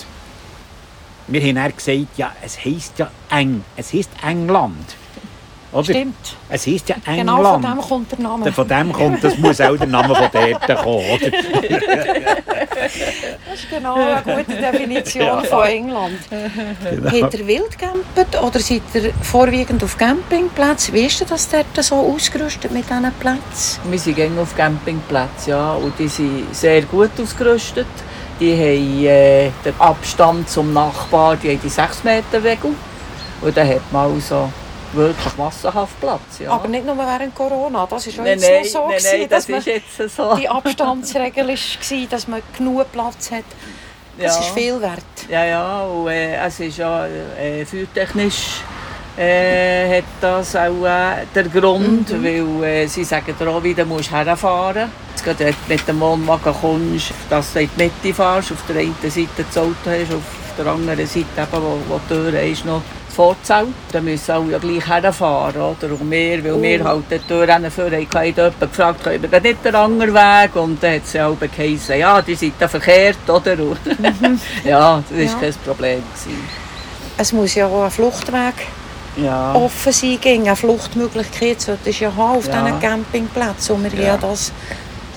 wir 1.31 1.42
haben 1.42 1.56
dann 1.56 1.76
gesagt, 1.76 2.18
ja, 2.18 2.31
es 2.44 2.64
heisst 2.64 3.00
ja 3.00 3.10
eng, 3.31 3.64
es 3.78 3.94
heisst 3.94 4.10
England. 4.26 4.96
Oder? 5.72 5.84
Stimmt. 5.84 6.36
Es 6.50 6.66
heisst 6.66 6.90
ja 6.90 6.96
England. 7.06 7.20
Genau 7.20 7.44
von 7.44 7.62
dem 7.62 7.78
kommt 7.81 8.12
der 8.12 8.20
Name. 8.20 8.52
Von 8.52 8.68
dem 8.68 8.92
kommt, 8.92 9.24
das 9.24 9.38
muss 9.38 9.62
auch 9.62 9.78
der 9.78 9.86
Name 9.88 10.16
von 10.16 10.28
dort 10.31 10.81
kommen, 10.84 11.06
oder? 11.12 11.31
Das 12.81 13.60
ist 13.60 13.70
genau 13.70 13.96
eine 13.96 14.22
gute 14.24 14.56
Definition 14.56 15.26
Ja. 15.26 15.42
von 15.42 15.64
England. 15.66 16.20
Genau. 16.30 17.12
Habt 17.12 17.34
ihr 17.34 17.48
wild 17.48 17.78
gecampt 17.78 18.42
oder 18.42 18.60
seid 18.60 18.81
ihr 18.94 19.14
vorwiegend 19.22 19.84
auf 19.84 19.98
Campingplätzen? 19.98 20.94
Wie 20.94 21.06
ist 21.06 21.20
denn 21.20 21.28
das 21.28 21.50
dort 21.50 21.84
so 21.84 21.96
ausgerüstet 21.96 22.72
mit 22.72 22.86
diesen 22.90 23.12
Plätzen? 23.20 23.80
Wir 23.90 24.00
sind 24.00 24.16
gerne 24.16 24.42
auf 24.42 24.56
Campingplätzen, 24.56 25.50
ja, 25.52 25.74
und 25.74 25.98
die 26.00 26.08
sind 26.08 26.56
sehr 26.56 26.81
gut 26.84 27.12
ausgerüstet. 27.22 27.88
Die 28.39 28.53
haben 28.53 29.06
äh, 29.06 29.51
den 29.65 29.74
Abstand 29.80 30.50
zum 30.50 30.74
Nachbar, 30.74 31.36
die 31.36 31.50
haben 31.50 31.62
die 31.62 31.69
6 31.69 32.03
Meter 32.03 32.41
Regel. 32.44 32.74
Und 33.41 33.56
da 33.57 33.65
hat 33.65 33.91
man 33.91 34.13
also 34.13 34.50
wirklich 34.94 35.38
massenhaft 35.38 36.00
Platz. 36.00 36.39
Ja. 36.39 36.51
Aber 36.51 36.68
nicht 36.68 36.86
nur 36.86 36.97
während 36.97 37.36
Corona, 37.36 37.86
das 37.89 38.07
war 38.18 38.25
jetzt 38.25 38.41
nein, 38.41 38.62
noch 38.62 38.65
so, 38.69 38.83
gewesen, 38.88 39.19
nein, 39.19 39.30
dass 39.30 39.45
das 39.45 39.50
man 39.50 39.59
ist 39.59 39.65
jetzt 39.68 40.16
so. 40.16 40.35
die 40.40 40.49
Abstandsregel 40.49 41.47
war, 41.49 42.07
dass 42.09 42.28
man 42.28 42.42
genug 42.57 42.92
Platz 42.92 43.31
hat. 43.31 43.44
Das 44.18 44.35
Ja. 44.35 44.42
ist 44.42 44.49
viel 44.49 44.81
wert. 44.81 45.04
Ja, 45.30 45.45
ja, 45.45 45.81
und 45.83 46.07
äh, 46.09 46.35
es 46.45 46.59
ist 46.59 46.78
ja 46.78 47.06
äh, 47.07 47.66
feuertechnisch 47.66 48.61
äh, 49.19 49.97
hat 49.97 50.06
das 50.21 50.56
auch 50.56 50.85
äh, 50.85 51.26
der 51.35 51.44
Grund, 51.49 52.09
weil 52.23 52.64
äh, 52.64 52.88
sie 52.88 53.04
sagen 53.04 53.35
dir 53.38 53.49
auch, 53.49 53.61
wie 53.64 53.73
du 53.73 53.85
musst 53.85 54.11
herfahren 54.11 54.90
musst. 55.11 55.26
Wenn 55.26 55.38
du 55.38 55.54
mit 55.68 55.88
dem 55.88 55.99
Wohnwagen 55.99 56.54
kommst, 56.54 57.11
dass 57.30 57.52
du 57.54 57.59
in 57.61 57.69
die 57.78 57.83
Mitte 57.83 58.16
fährst, 58.16 58.52
auf 58.54 58.64
der 58.69 58.78
einen 58.78 58.95
Seite 59.04 59.28
das 59.45 59.57
Auto 59.57 59.76
hast, 59.85 60.14
auf 60.14 60.56
der 60.57 60.68
anderen 60.68 61.06
Seite, 61.06 61.26
eben, 61.38 61.52
wo, 61.52 61.78
wo 61.90 61.99
die 62.09 62.14
Tür 62.14 62.42
ist, 62.42 62.66
noch 62.66 62.81
das 63.07 63.16
Vorzelt. 63.16 63.68
Dann 63.92 64.06
müssen 64.06 64.31
alle 64.31 64.52
ja 64.54 64.57
gleich 64.57 64.88
herfahren, 64.88 65.61
oder? 65.61 65.92
Und 65.92 66.09
wir, 66.09 66.42
weil 66.45 66.61
wir 66.61 66.83
halt 66.85 67.04
die 67.11 67.19
Tür 67.19 67.54
hinführen, 67.54 67.94
haben 68.14 68.23
jemand 68.26 68.59
gefragt, 68.61 69.04
können 69.04 69.30
wir 69.30 69.42
nicht 69.42 69.66
den 69.66 69.76
anderen 69.76 70.14
Weg? 70.14 70.56
Und 70.56 70.81
dann 70.81 70.95
hat 70.95 71.06
sie 71.07 71.19
auch 71.19 71.35
geheißen, 71.38 71.99
ja, 71.99 72.21
die 72.21 72.35
sind 72.35 72.54
da 72.57 72.69
verkehrt, 72.69 73.18
oder? 73.28 73.54
Und 73.59 73.78
ja, 74.64 75.04
das 75.09 75.18
war 75.18 75.23
Ja. 75.26 75.33
kein 75.42 75.54
Problem. 75.66 76.04
Gewesen. 76.14 76.40
Es 77.18 77.33
muss 77.33 77.54
ja 77.56 77.68
auch 77.68 77.83
ein 77.83 77.92
Fluchtweg 77.92 78.54
Ja. 79.23 79.54
offen 79.56 79.92
sein, 79.92 80.18
gegen 80.21 80.47
eine 80.47 80.56
Fluchtmöglichkeit 80.56 81.61
sollte 81.61 81.90
es 81.90 81.99
ja 81.99 82.16
haben 82.16 82.38
auf 82.38 82.47
Ja. 82.47 82.61
diesen 82.64 82.80
Campingplätzen. 82.80 83.76
Und 83.76 83.83
wir 83.92 83.99
Ja. 83.99 84.14
haben 84.14 84.21
ja 84.21 84.28
das 84.30 84.52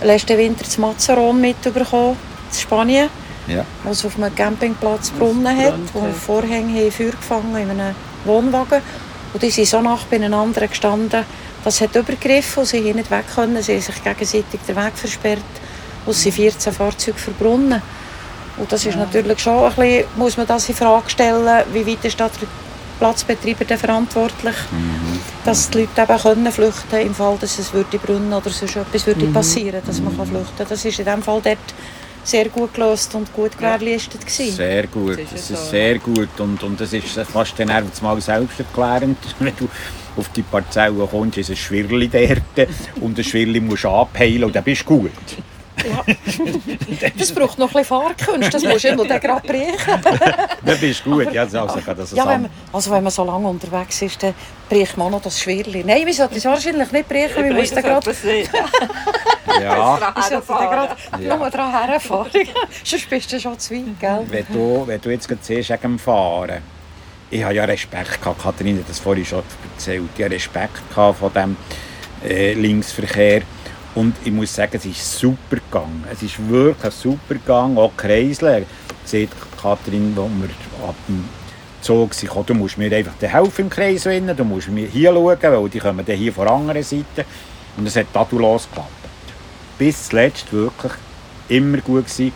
letzten 0.02 0.38
Winter 0.38 0.64
zu 0.64 0.80
Mazaron 0.80 1.40
mitbekommen, 1.40 2.16
in 2.52 2.58
Spanien, 2.58 3.08
Ja. 3.46 3.64
wo 3.84 3.90
es 3.90 4.04
auf 4.04 4.16
einem 4.16 4.34
Campingplatz 4.34 5.10
Brunnen 5.10 5.56
hat, 5.56 5.74
wo 5.92 6.02
hat. 6.02 6.14
Vorhänge 6.14 6.80
haben 6.80 6.92
Feuer 6.92 7.10
gefangen 7.12 7.56
in 7.56 7.70
einem 7.70 7.94
Wohnwagen. 8.24 8.80
Und 9.32 9.42
die 9.42 9.50
sind 9.50 9.66
so 9.66 9.80
nah 9.80 9.98
beieinander 10.10 10.66
gestanden, 10.66 11.24
das 11.64 11.80
hat 11.80 11.94
übergriffen 11.96 12.60
und 12.60 12.66
sie 12.66 12.78
haben 12.86 12.96
nicht 12.96 13.10
weg 13.10 13.24
können. 13.34 13.62
Sie 13.62 13.72
haben 13.72 13.80
sich 13.80 14.02
gegenseitig 14.02 14.60
den 14.68 14.76
Weg 14.76 14.92
versperrt 14.94 15.38
und 16.04 16.12
sind 16.14 16.32
14 16.34 16.72
Fahrzeuge 16.72 17.18
verbrunnen. 17.18 17.80
Und 18.58 18.70
das 18.70 18.84
ist 18.84 18.96
natürlich 18.96 19.38
schon 19.38 19.64
ein 19.64 19.74
bisschen, 19.74 20.04
muss 20.16 20.36
man 20.36 20.46
das 20.46 20.68
in 20.68 20.74
Frage 20.74 21.08
stellen, 21.08 21.64
wie 21.72 21.86
weit 21.86 22.04
ist 22.04 22.20
da 22.20 22.28
Platzbetreiber 23.02 23.64
dann 23.64 23.78
verantwortlich, 23.78 24.54
dass 25.44 25.70
die 25.70 25.80
Leute 25.80 26.02
eben 26.02 26.18
können 26.18 26.52
flüchten 26.52 27.00
im 27.00 27.12
Fall, 27.12 27.36
dass 27.40 27.58
es 27.58 27.72
würde 27.72 27.98
brennen 27.98 28.32
oder 28.32 28.48
sonst 28.48 28.76
etwas 28.76 29.08
würde 29.08 29.26
passieren, 29.26 29.82
dass 29.84 30.00
man 30.00 30.16
kann 30.16 30.28
flüchten 30.28 30.56
kann. 30.56 30.66
Das 30.68 30.84
ist 30.84 31.00
in 31.00 31.04
dem 31.04 31.20
Fall 31.20 31.40
dort 31.42 31.58
sehr 32.22 32.48
gut 32.48 32.72
gelöst 32.72 33.12
und 33.16 33.32
gut 33.32 33.58
gewährleistet 33.58 34.20
gewesen. 34.20 34.54
Sehr 34.54 34.86
gut, 34.86 35.18
Das 35.18 35.18
ist 35.18 35.32
das 35.32 35.48
ja 35.48 35.56
ist 35.56 35.64
so, 35.64 35.70
sehr 35.70 35.98
gut 35.98 36.38
und, 36.38 36.62
und 36.62 36.80
das 36.80 36.92
ist 36.92 37.08
fast 37.08 37.58
dann 37.58 37.90
mal 38.02 38.20
selbsterklärend, 38.20 39.18
wenn 39.40 39.56
du 39.56 39.68
auf 40.16 40.28
die 40.28 40.42
Parzelle 40.42 41.04
kommst, 41.10 41.38
ist 41.38 41.50
ein 41.50 41.56
Schwirrli 41.56 42.08
dort 42.08 42.68
und 43.00 43.18
ein 43.18 43.24
Schwirrli 43.24 43.60
musst 43.60 43.82
du 43.82 43.88
abheilen 43.88 44.44
und 44.44 44.54
dann 44.54 44.62
bist 44.62 44.82
du 44.82 45.00
gut. 45.00 45.10
Das 47.18 47.32
braucht 47.32 47.58
noch 47.58 47.68
ein 47.74 47.82
bisschen 47.82 47.84
Fahrkunst, 47.84 48.54
das 48.54 48.62
musst 48.62 48.84
du 48.84 48.88
immer 48.88 49.04
gerade 49.04 49.46
brechen. 49.46 50.02
Dann 50.64 50.78
bist 50.78 51.04
du 51.04 51.10
gut, 51.10 51.32
ja, 51.32 51.44
das 51.44 51.54
also, 51.54 51.80
das 51.94 52.12
Ja, 52.12 52.26
wenn 52.28 52.42
man, 52.42 52.50
also 52.72 52.90
wenn 52.90 53.02
man 53.02 53.12
so 53.12 53.24
lange 53.24 53.48
unterwegs 53.48 54.02
ist, 54.02 54.22
dann 54.22 54.34
bricht 54.68 54.96
man 54.96 55.08
auch 55.08 55.10
noch 55.12 55.22
das 55.22 55.40
Schwirrli. 55.40 55.84
Nein, 55.84 56.06
wir 56.06 56.14
sollten 56.14 56.36
es 56.36 56.44
wahrscheinlich 56.44 56.90
nicht 56.90 57.08
brechen, 57.08 57.44
wir 57.44 57.52
müssen 57.52 57.82
gerade... 57.82 58.10
ja, 59.62 59.98
Wir 60.14 60.22
sollten 60.22 60.48
dann 60.48 60.70
gerade 60.70 60.96
Ja. 61.20 61.36
nur 61.36 61.50
dran 61.50 61.72
herfahren. 61.88 62.30
Sonst 62.84 63.10
bist 63.10 63.32
du 63.32 63.40
schon 63.40 63.58
zu 63.58 63.74
weit, 63.74 64.00
gell? 64.00 64.26
wenn 64.28 64.46
du, 64.52 64.86
wenn 64.86 65.00
du 65.00 65.10
jetzt 65.10 65.28
gerade 65.28 65.40
siehst, 65.42 65.70
wegen 65.70 65.82
dem 65.82 65.98
Fahren, 65.98 66.62
ich 67.30 67.42
habe 67.42 67.54
ja 67.54 67.64
Respekt 67.64 68.20
gehabt, 68.20 68.42
Katharina 68.42 68.80
hat 68.80 68.88
das 68.88 68.98
vorhin 68.98 69.24
schon 69.24 69.42
erzählt, 69.74 70.04
ich 70.16 70.24
habe 70.24 70.34
Respekt 70.34 70.88
gehabt 70.90 71.18
von 71.18 71.32
dem 71.32 71.56
äh, 72.28 72.52
Linksverkehr 72.54 73.42
und 73.94 74.14
ich 74.24 74.32
muss 74.32 74.54
sagen, 74.54 74.72
es 74.74 74.86
ist 74.86 75.18
super 75.18 75.56
gegangen. 75.56 76.04
Es 76.10 76.22
ist 76.22 76.48
wirklich 76.48 76.84
ein 76.84 76.90
super 76.90 77.34
gegangen, 77.34 77.76
auch 77.78 77.92
Kreisler. 77.96 78.62
Sieht 79.04 79.30
Katharin, 79.60 80.12
wo 80.16 80.28
wir 80.28 80.48
ab 80.88 80.94
dem 81.08 81.28
Zug 81.80 82.14
sind, 82.14 82.30
du 82.46 82.54
musst 82.54 82.78
mir 82.78 82.94
einfach 82.94 83.12
helfen 83.20 83.62
im 83.62 83.70
Kreis, 83.70 84.04
du 84.04 84.44
musst 84.44 84.68
mir 84.68 84.86
hier 84.86 85.12
schauen, 85.12 85.38
weil 85.40 85.68
die 85.68 85.78
kommen 85.80 86.06
dann 86.06 86.16
hier 86.16 86.32
von 86.32 86.46
der 86.46 86.54
anderen 86.54 86.82
Seite 86.82 87.24
und 87.76 87.86
es 87.86 87.96
hat 87.96 88.12
tadellos 88.12 88.68
geklappt. 88.68 88.88
Bis 89.78 90.08
zuletzt 90.08 90.52
wirklich 90.52 90.92
immer 91.48 91.78
gut 91.78 92.06
gewesen. 92.06 92.32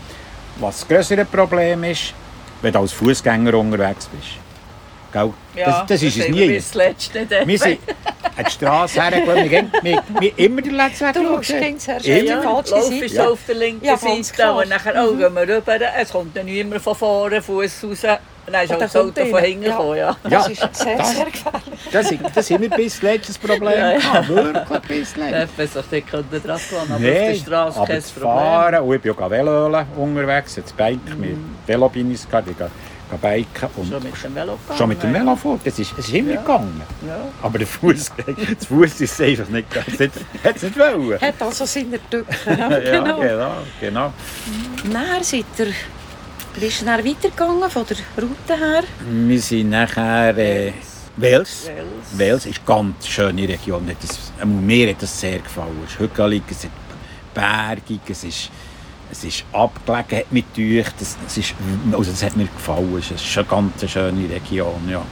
Was 0.58 0.80
das 0.80 0.88
größere 0.88 1.24
Problem 1.24 1.84
ist, 1.84 2.12
wenn 2.60 2.72
du 2.72 2.80
als 2.80 2.92
Fußgänger 2.92 3.54
unterwegs 3.54 4.06
bist. 4.06 4.45
Gell? 5.12 5.32
das, 5.64 5.86
das 5.86 6.02
ist 6.02 6.18
es 6.18 6.28
nie. 6.28 6.54
Das 6.56 6.74
letzte. 6.74 7.26
Wir 7.46 7.58
sind 7.58 7.78
an 8.36 8.44
die 8.44 8.50
Straße 8.50 9.02
hergegangen, 9.02 9.50
wir, 9.50 9.82
wir, 9.82 10.02
wir 10.20 10.38
immer 10.38 10.60
den 10.60 10.74
letzten 10.74 11.06
Weg 11.06 11.14
Du 11.14 11.22
schaust 11.24 11.48
gegen 11.48 11.78
zuerst 11.78 12.06
Immer. 12.06 12.38
auf 12.38 12.66
falsche 12.68 12.74
Lauf 12.74 13.02
ist 13.02 13.14
Ja. 13.14 13.28
auf 13.28 13.38
der 13.48 13.54
linken 13.54 13.84
Ja, 13.86 13.96
Seite 13.96 14.32
klar. 14.34 14.56
und 14.56 14.68
nachher 14.68 14.94
oh, 15.08 15.14
gehen 15.14 15.34
wir 15.34 15.42
rüber. 15.56 15.78
Es 15.98 16.10
kommt 16.12 16.36
dann 16.36 16.44
niemand 16.46 16.82
von 16.82 16.94
vorne, 16.94 17.40
Fuß 17.40 17.84
raus. 17.84 17.98
Dann 18.02 18.62
ist 18.64 18.72
auch 18.72 18.78
das 18.78 18.94
Auto 18.94 19.24
von 19.26 19.40
hinten 19.42 19.64
Ja. 19.64 19.70
gekommen. 19.70 19.96
Ja. 19.96 20.16
Das 20.22 20.32
Ja, 20.32 20.46
ist 20.46 20.76
sehr, 20.76 20.96
das- 20.98 21.16
sehr 21.16 21.24
gefährlich. 21.24 21.62
Das, 21.90 22.10
ist- 22.12 22.20
das 22.34 22.50
haben 22.50 22.62
wir 22.62 22.70
bis 22.70 22.98
zuletzt 23.00 23.28
das 23.30 23.38
Problem 23.38 23.72
Ja, 23.72 23.92
ja. 23.92 24.28
Wirklich 24.28 24.80
bis 24.86 25.14
Da 25.14 25.24
hat 25.40 25.48
man 25.56 25.66
sich 25.66 25.90
nicht 25.90 26.12
dran 26.12 26.24
gewöhnen, 26.30 26.50
aber 26.50 26.94
auf 26.94 27.00
Nein, 27.00 27.02
der 27.02 27.34
Straße 27.34 27.76
aber 27.78 27.86
kein 27.86 27.96
das 27.96 28.10
Problem. 28.10 28.30
Fahren, 28.30 28.80
und 28.82 28.94
ich 28.94 29.00
bin 29.00 29.12
auch 29.18 29.30
Velo 29.30 29.84
unterwegs, 29.96 30.56
jetzt 30.56 30.76
Bike, 30.76 31.18
mit 31.18 31.36
Velo 31.66 31.88
bin 31.88 32.12
ich 32.12 32.22
gegangen, 32.24 32.70
biken 33.20 33.68
und 33.76 33.88
Schon 33.88 34.88
mit 34.88 35.02
dem 35.02 35.12
Velo 35.12 35.20
gegangen. 35.20 35.36
vor. 35.38 35.60
Das 35.64 35.78
ist, 35.78 35.92
es 35.98 36.06
ist 36.08 36.14
immer 36.14 36.32
Ja. 36.32 36.40
gegangen. 36.40 36.80
Ja. 37.06 37.18
Aber 37.42 37.58
der 37.58 37.66
Fuß, 37.66 38.12
das 38.58 38.66
Fuß 38.66 39.00
ist 39.00 39.20
einfach 39.20 39.48
nicht, 39.48 39.66
hat 39.76 39.86
es 39.88 40.62
nicht, 40.62 40.78
wollen. 40.78 41.20
Hat 41.20 41.40
also 41.40 41.64
seine 41.64 41.98
Tücken. 42.10 42.34
Ja, 42.46 42.68
genau. 42.78 43.20
genau, 43.20 43.52
genau. 43.80 44.12
Nachher 44.92 45.22
seid 45.24 45.44
ihr, 45.58 45.66
wie 46.58 46.66
ist 46.66 46.78
es 46.80 46.84
dann 46.84 47.04
weitergegangen 47.04 47.70
von 47.70 47.84
der 47.86 47.96
Route 48.24 48.56
her? 48.58 48.82
Wir 49.08 49.40
sind 49.40 49.70
nachher 49.70 50.36
äh, 50.38 50.72
Wels. 51.16 51.66
Wels. 51.66 52.18
Wels 52.18 52.46
ist 52.46 52.58
eine 52.58 52.66
ganz 52.66 53.06
schöne 53.08 53.48
Region. 53.48 53.88
Hat 53.88 53.96
das, 54.02 54.32
mir 54.44 54.90
hat 54.90 55.02
das 55.02 55.20
sehr 55.20 55.38
gefallen. 55.38 55.78
Es 55.86 55.92
ist 55.92 55.98
hügelig, 56.00 56.42
es 56.50 56.64
ist 56.64 56.70
bergig, 57.34 58.00
es 58.08 58.24
ist, 58.24 58.50
es 59.10 59.24
ist 59.24 59.44
abgelegen, 59.52 60.18
hat 60.18 60.32
mich 60.32 60.44
gedacht. 60.54 60.94
Das, 60.98 61.16
es 61.26 61.38
ist, 61.38 61.54
also 61.92 62.10
das 62.10 62.22
hat 62.22 62.36
mir 62.36 62.46
gefallen. 62.46 62.96
Es 62.98 63.10
ist 63.10 63.38
eine 63.38 63.46
ganz 63.46 63.90
schöne 63.90 64.28
Region. 64.28 64.88
Ja. 64.88 65.02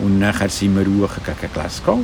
Und 0.00 0.18
nachher 0.18 0.48
sind 0.48 0.76
wir 0.76 0.84
hoch 0.84 1.14
gegen 1.24 1.52
Glasgow. 1.52 2.00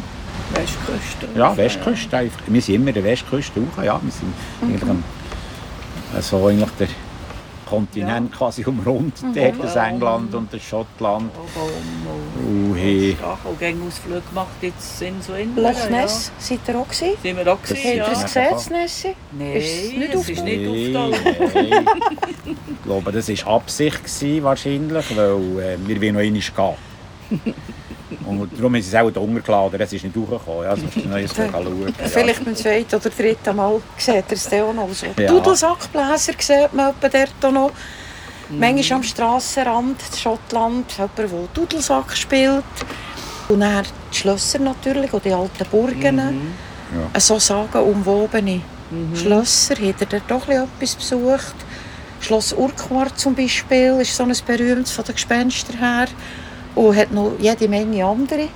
Westküste. 0.54 1.28
Ja, 1.34 1.56
Westküste. 1.56 2.16
einfach. 2.16 2.40
Wir 2.46 2.62
sind 2.62 2.74
immer 2.76 2.88
an 2.88 2.94
der 2.94 3.04
Westküste 3.04 3.60
hoch. 3.60 3.82
Ja, 3.82 4.00
wir 4.02 4.12
sind 4.12 4.32
eigentlich 4.62 4.90
am, 4.90 5.02
also 6.14 6.46
eigentlich 6.46 6.70
der 6.78 6.88
Kontinent 7.66 8.32
quasi 8.32 8.64
umrundet. 8.64 9.14
Dort 9.34 9.62
das 9.62 9.76
England 9.76 10.34
und 10.34 10.52
das 10.52 10.62
Schottland. 10.62 11.30
Oh, 11.36 11.40
oh, 11.58 11.68
oh. 11.68 12.46
Und 12.70 12.76
hey, 12.76 13.16
Ja, 13.20 13.36
Ausflüge 13.86 14.22
gemacht 14.28 14.48
jetzt 14.62 15.02
in 15.02 15.20
so 15.20 15.34
in 15.34 15.54
Loch 15.56 15.90
Ness, 15.90 16.30
seid 16.38 16.60
ihr 16.68 16.78
auch 16.78 16.84
gewesen? 16.88 17.08
Ja. 17.14 17.20
Sind 17.22 17.36
wir 17.38 17.52
auch 17.52 17.58
Das- 17.60 17.68
gewesen, 17.70 17.86
Habt 17.86 17.96
ihr 17.96 17.96
ja. 17.98 18.12
es 18.12 18.22
gesehen, 18.22 18.46
das 18.52 18.70
Nessi? 18.70 19.14
Nein, 19.38 19.52
Ist 19.56 19.66
es 19.66 19.92
nicht 19.92 20.14
es 20.14 20.28
ist 20.30 20.44
nicht 20.44 20.60
Nee, 20.60 20.96
aufgetaucht. 20.96 21.54
nein. 21.54 21.86
Ich 22.46 22.82
glaube, 22.84 23.12
das 23.12 23.28
war 23.28 23.54
Absicht 23.54 24.04
gewesen, 24.04 24.44
wahrscheinlich, 24.44 25.16
weil 25.16 25.60
äh, 25.60 25.76
wir 25.86 26.00
wollen 26.02 26.14
noch 26.14 26.20
einmal 26.20 26.76
gehen. 27.40 27.54
Und 28.26 28.50
darum 28.58 28.74
ist 28.74 28.88
es 28.88 28.94
auch 28.94 29.04
untergeladen, 29.04 29.80
es 29.80 29.92
ist 29.92 30.04
nicht 30.04 30.16
hochgekommen. 30.16 30.64
Ja, 30.64 30.76
sonst 30.76 30.96
noch 30.96 31.14
eins 31.14 31.34
schauen. 31.34 31.94
Vielleicht 32.12 32.44
beim 32.44 32.56
zweiten 32.56 32.96
oder 32.96 33.10
dritten 33.10 33.56
Mal 33.56 33.80
seht 33.96 34.24
ihr 34.28 34.36
es 34.36 34.48
dann 34.48 34.62
auch 34.62 34.74
noch 34.74 34.92
so. 34.92 35.06
Ja. 35.16 35.28
Dudelsackbläser 35.28 36.32
sieht 36.38 36.72
man 36.72 36.92
dort 37.00 37.52
noch. 37.52 37.70
Manchmal 38.50 38.98
am 38.98 39.02
Strassenrand 39.02 39.96
in 40.10 40.18
Schottland, 40.18 40.92
jemand, 40.92 41.18
der 41.18 41.28
Dudelsack 41.54 42.16
spielt. 42.16 42.64
Und 43.48 43.60
dann 43.60 43.84
die 44.12 44.16
Schlösser 44.16 44.58
natürlich, 44.58 45.12
und 45.12 45.24
die 45.24 45.32
alten 45.32 45.66
Burgen. 45.70 46.18
Ja. 46.18 47.20
So 47.20 47.38
sagenumwobene 47.38 48.60
Schlösser. 49.14 49.74
Habt 49.74 50.00
ihr 50.00 50.06
dort 50.06 50.32
auch 50.32 50.48
ein 50.48 50.68
bisschen 50.78 50.96
etwas 50.96 50.96
besucht? 50.96 51.54
Schloss 52.20 52.52
Urquhart 52.52 53.18
zum 53.18 53.34
Beispiel 53.34 53.98
ist 54.00 54.16
so 54.16 54.24
ein 54.24 54.32
berühmtes 54.46 54.92
von 54.92 55.04
den 55.04 55.14
Gespenstern 55.14 55.78
her. 55.78 56.06
Und 56.76 56.96
hat 56.96 57.10
noch 57.12 57.32
jede 57.40 57.66
Menge 57.68 58.04
andere. 58.04 58.48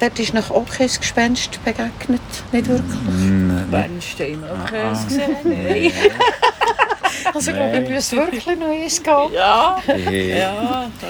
Dort 0.00 0.18
ist 0.18 0.34
noch 0.34 0.50
auch 0.50 0.66
kein 0.66 0.88
Gespenst 0.88 1.58
begegnet. 1.64 2.20
Nicht 2.52 2.68
wirklich. 2.68 3.00
Mm, 3.08 3.70
Bernstein, 3.70 4.38
okay, 4.44 4.80
Ah. 4.82 4.92
es 4.92 5.06
gesehen? 5.06 5.36
Nein. 5.44 5.92
Also 7.34 7.50
ich 7.50 7.56
glaube, 7.56 7.78
ich 7.82 7.88
müsste 7.90 8.16
wirklich 8.16 8.46
noch 8.46 8.66
eins 8.68 9.02
gehen. 9.02 9.32
Ja, 9.34 9.78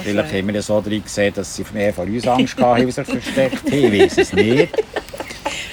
Vielleicht 0.02 0.32
haben 0.32 0.46
wir 0.46 0.54
ja 0.54 0.62
so 0.62 0.80
drin 0.80 1.02
gesehen, 1.04 1.32
dass 1.34 1.54
sie 1.54 1.64
mehr 1.74 1.92
von 1.92 2.08
uns 2.08 2.26
Angst 2.26 2.56
hatten, 2.58 2.86
wie 2.86 2.90
sie 2.90 3.04
sich 3.04 3.06
versteckt 3.22 3.64
haben. 3.70 3.72
Ich 3.84 4.00
weiß 4.00 4.18
es 4.18 4.32
nicht. 4.32 4.72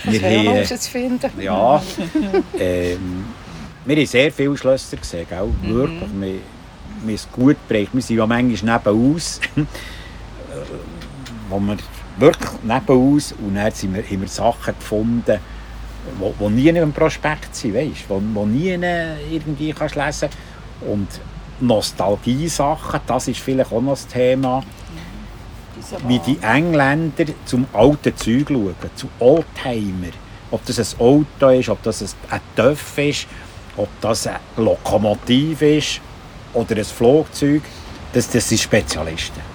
Das 0.06 0.14
Wir 0.14 0.22
haben, 0.22 0.48
herauszufinden. 0.54 1.32
ja, 1.40 1.82
ähm, 2.60 3.26
wir 3.86 3.96
haben 3.96 4.06
sehr 4.06 4.32
viele 4.32 4.58
Schlösser 4.58 4.98
gesehen, 4.98 5.26
gell? 5.30 5.50
wirklich. 5.62 6.02
Wir, 6.14 6.28
wir 6.28 6.40
haben 7.02 7.14
es 7.16 7.28
gut 7.32 7.56
geprägt. 7.68 7.90
Wir 7.94 8.02
sind 8.02 8.18
ja 8.18 8.28
manchmal 8.28 8.78
nebenaus, 8.80 9.40
wo 11.50 11.60
wir 11.60 11.78
wirklich 12.18 12.52
nebenaus 12.64 13.34
und 13.34 13.56
dann 13.56 13.72
sind 13.72 13.96
wir, 13.96 14.04
haben 14.04 14.22
wir 14.22 14.28
Sachen 14.28 14.76
gefunden, 14.78 15.40
wo, 16.20 16.34
wo 16.38 16.50
nie 16.50 16.68
im 16.68 16.94
Prospekt 16.94 17.56
sind, 17.56 17.76
weißt? 17.76 18.10
Wo, 18.10 18.22
wo 18.34 18.46
nie 18.46 18.78
irgendwie 19.32 19.74
kannst 19.74 19.96
lesen 19.96 20.30
Und 20.82 21.08
Nostalgie-Sachen, 21.60 23.00
das 23.08 23.28
ist 23.28 23.40
vielleicht 23.40 23.72
auch 23.72 23.82
noch 23.82 23.92
das 23.92 24.08
Thema 24.08 24.64
wie 26.08 26.20
die 26.20 26.40
Engländer 26.42 27.26
zum 27.46 27.68
alten 27.74 28.16
Zeug 28.16 28.48
schauen, 28.48 28.76
zu 28.96 29.08
Oldtimer. 29.20 30.14
Ob 30.52 30.66
das 30.66 30.80
ein 30.80 31.00
Auto 31.00 31.50
ist, 31.50 31.70
ob 31.70 31.82
das 31.84 32.16
ein 32.30 32.40
Töff 32.56 32.98
ist, 32.98 33.28
ob 33.76 33.90
das 34.02 34.28
ein 34.28 34.38
Lokomotiv 34.58 35.62
ist 35.62 36.02
oder 36.54 36.78
ein 36.78 36.86
Flugzeug, 36.86 37.64
das, 38.14 38.30
das 38.30 38.48
sind 38.48 38.62
Spezialisten. 38.62 39.53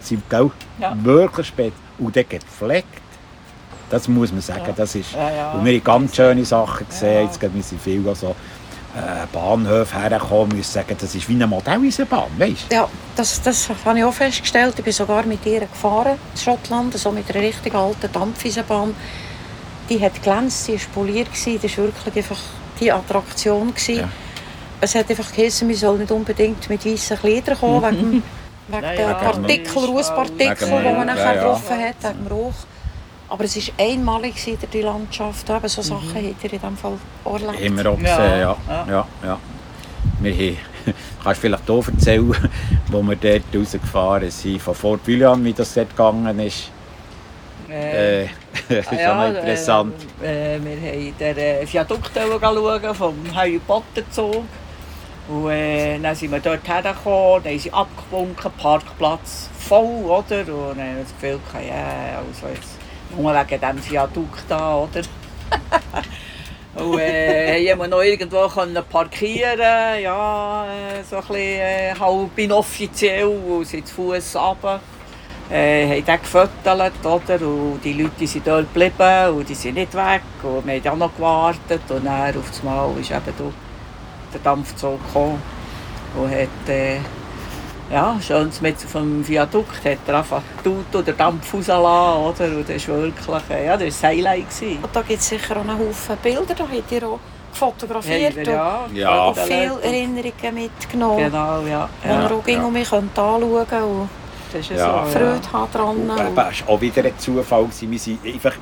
Sind 0.00 0.28
gell, 0.30 0.50
Ja. 0.80 0.96
wirklich 1.02 1.46
Spezialisten. 1.46 1.82
Und 1.98 2.16
der 2.16 2.24
gepflegt. 2.24 2.88
Das 3.90 4.08
muss 4.08 4.32
man 4.32 4.40
sagen. 4.40 4.64
Ja. 4.66 4.72
Das 4.74 4.94
ist, 4.94 5.12
Ja, 5.12 5.30
ja. 5.30 5.52
Und 5.52 5.64
wir 5.64 5.74
haben 5.74 5.84
ganz 5.84 6.16
schöne 6.16 6.44
Sachen 6.44 6.88
gesehen. 6.88 7.14
Ja. 7.14 7.22
Jetzt 7.22 7.38
gerade, 7.38 7.54
wir 7.54 7.62
sind 7.62 7.80
viel 7.80 8.08
an 8.08 8.14
so 8.14 8.34
äh, 8.96 9.26
Bahnhöfe 9.32 9.98
hergekommen. 10.00 10.58
Ich 10.58 10.66
sagen, 10.66 10.96
das 10.98 11.14
ist 11.14 11.28
wie 11.28 11.34
eine 11.34 11.46
Modelleisenbahn. 11.46 12.30
Weißt? 12.38 12.72
Ja, 12.72 12.88
das, 13.16 13.40
das 13.42 13.68
habe 13.84 13.98
ich 13.98 14.04
auch 14.04 14.12
festgestellt. 14.12 14.74
Ich 14.78 14.84
bin 14.84 14.92
sogar 14.92 15.24
mit 15.26 15.44
ihr 15.46 15.60
gefahren 15.60 16.16
in 16.34 16.40
Schottland, 16.40 16.96
so 16.98 17.12
mit 17.12 17.30
einer 17.30 17.42
richtig 17.44 17.74
alten 17.74 18.10
Dampfeisenbahn. 18.10 18.94
Die 19.88 20.00
hat 20.00 20.22
glänzt, 20.22 20.64
sie 20.64 20.74
war 20.74 20.80
poliert, 20.94 21.28
gewesen. 21.30 21.58
das 21.62 21.76
war 21.76 21.84
wirklich 21.84 22.16
einfach 22.16 22.40
die 22.80 22.90
Attraktion. 22.92 23.72
Es 24.80 24.94
hat 24.94 25.10
einfach 25.10 25.32
geheißen, 25.32 25.68
wir 25.68 25.76
sollen 25.76 26.00
nicht 26.00 26.10
unbedingt 26.10 26.68
mit 26.68 26.84
weißen 26.84 27.18
Kleidern 27.18 27.58
kommen, 27.58 27.82
wegen, 28.12 28.22
wegen 28.68 28.82
Ja, 28.82 28.90
den 28.92 29.08
ja. 29.08 29.14
Partikel, 29.14 29.84
Rußpartikel, 29.84 30.68
Wegen 30.68 30.82
die 30.82 30.92
man 30.92 31.06
nachher 31.06 31.34
getroffen 31.34 31.78
hat, 31.78 32.02
wegen 32.02 32.24
dem 32.24 32.26
Rauch. 32.32 32.54
Aber 33.28 33.44
es 33.44 33.56
war 33.56 33.86
einmalig 33.86 34.34
die 34.72 34.80
Landschaft. 34.82 35.48
Eben 35.48 35.68
so 35.68 35.80
Sachen 35.80 36.14
habt 36.14 36.44
ihr 36.44 36.52
in 36.52 36.60
diesem 36.60 36.76
Fall 36.76 36.98
auch 37.24 37.40
erlebt. 37.40 37.76
Wir 37.76 37.90
auch 37.90 37.98
Ja, 37.98 38.16
gesehen, 38.16 38.40
ja. 38.40 38.56
ja. 38.68 38.86
ja. 38.88 39.06
ja, 39.24 39.38
Wir 40.20 40.32
haben, 40.34 40.58
kannst 41.24 41.38
du 41.38 41.40
vielleicht 41.40 41.66
hier 41.66 41.82
erzählen, 41.86 42.50
wo 42.88 43.02
wir 43.02 43.16
dort 43.16 43.42
rausgefahren 43.54 44.30
sind, 44.30 44.60
von 44.60 44.74
Fort 44.74 45.00
William, 45.06 45.42
wie 45.44 45.52
das 45.54 45.72
dort 45.72 45.90
gegangen 45.90 46.38
ist. 46.40 46.70
Äh, 47.70 48.26
das 48.68 48.92
ist 48.92 48.92
ja, 48.92 49.14
noch 49.14 49.34
interessant. 49.34 49.94
Äh, 50.22 50.56
äh, 50.56 50.60
wir 50.62 50.92
haben 50.92 51.14
den 51.18 51.38
äh, 51.38 51.66
Viadukt 51.66 52.10
schauen 52.14 52.94
vom 52.94 53.14
Harry 53.34 53.60
Potter 53.66 54.10
Zug. 54.10 54.44
Und 55.28 55.50
äh, 55.50 55.98
dann 55.98 56.14
sind 56.14 56.32
wir 56.32 56.40
dort 56.40 56.66
hergekommen, 56.66 57.44
dann 57.44 57.58
sind 57.58 57.74
abgewunken, 57.74 58.50
Parkplatz 58.58 59.48
voll, 59.58 60.04
oder? 60.04 60.40
Und 60.40 60.76
dann 60.76 60.88
haben 60.88 60.96
wir 60.96 61.02
das 61.04 61.14
Gefühl, 61.20 61.40
ja, 61.66 62.18
also 62.18 62.52
jetzt 62.52 62.78
nur 63.16 63.32
wegen 63.32 63.60
diesem 63.60 63.90
Viadukt 63.90 64.44
da, 64.48 64.76
oder? 64.76 65.02
Und 66.74 66.98
äh, 66.98 67.70
haben 67.70 67.80
wir 67.80 67.88
noch 67.88 68.00
irgendwo 68.00 68.48
können 68.48 68.82
parkieren 68.90 70.02
ja, 70.02 70.64
äh, 70.64 71.02
so 71.08 71.16
ein 71.16 71.22
bisschen 71.22 71.36
äh, 71.36 71.94
halb 72.00 72.38
inoffiziell, 72.38 73.26
und 73.26 73.66
sind 73.66 73.86
zu 73.86 73.94
Fuß 73.94 74.36
runter. 74.36 74.80
Äh, 75.50 76.00
haben 76.00 76.04
den 76.06 76.20
gefüttert? 76.22 77.42
Und 77.42 77.84
die 77.84 77.92
Leute 77.92 78.26
sind 78.26 78.46
dort 78.46 78.72
geblieben 78.72 79.36
und 79.36 79.46
die 79.46 79.54
sind 79.54 79.74
nicht 79.74 79.92
weg. 79.92 80.22
Und 80.42 80.66
wir 80.66 80.76
haben 80.76 80.88
auch 80.88 81.08
noch 81.08 81.14
gewartet 81.14 81.82
und 81.90 82.06
dann 82.06 82.34
auf 82.34 82.50
einmal 82.62 82.98
ist 82.98 83.10
eben 83.10 83.36
der 84.32 84.40
Dampfzug 84.40 85.04
gekommen 85.06 85.40
und 86.16 86.30
hat 86.30 86.68
äh, 86.68 86.98
ja, 87.90 88.16
schön 88.20 88.50
mit 88.62 88.78
vom 88.80 89.26
Viadukt 89.26 89.84
hat 89.84 89.98
er 90.06 90.18
einfach 90.18 90.40
Tut 90.64 90.94
oder 90.94 91.12
Dampf 91.12 91.52
rausgelassen, 91.52 92.46
oder? 92.48 92.56
Und 92.56 92.68
das 92.68 92.88
war 92.88 92.96
wirklich, 92.98 93.50
äh, 93.50 93.66
ja, 93.66 93.76
das 93.76 94.02
Highlight. 94.02 94.46
Und 94.82 94.88
da 94.94 95.02
gibt 95.02 95.20
es 95.20 95.28
sicher 95.28 95.56
auch 95.56 95.60
einen 95.60 95.78
Haufen 95.78 96.16
Bilder, 96.22 96.54
da 96.54 96.64
habt 96.64 96.92
ihr 96.92 97.06
auch 97.06 97.18
fotografiert 97.52 98.34
Haben 98.36 98.46
wir, 98.46 98.52
ja. 98.54 98.86
Ja. 98.94 99.24
und 99.26 99.38
viele 99.38 99.78
Erinnerungen 99.82 100.54
mitgenommen, 100.54 101.18
Genau, 101.18 101.60
ja. 101.66 101.88
ja. 102.04 102.22
ihr 102.22 102.32
auch 102.34 102.44
ging 102.44 102.64
und 102.64 102.72
mich 102.72 102.90
anschauen 102.90 103.66
und 103.82 104.08
Das 104.50 104.60
ist 104.62 104.70
ja, 104.70 104.76
Ja. 104.76 105.04
so. 105.06 105.10
Freude 105.18 105.52
haben 105.52 105.72
dran. 105.72 105.84
Und 105.96 106.10
Und 106.10 106.18
eben, 106.20 106.28
es 106.50 106.66
war 106.66 106.68
auch 106.74 106.80
wieder 106.80 107.04
ein 107.04 107.18
Zufall. 107.18 107.64
gewesen. 107.64 107.90
Wir 107.90 107.98
sind 107.98 108.24
einfach, 108.26 108.54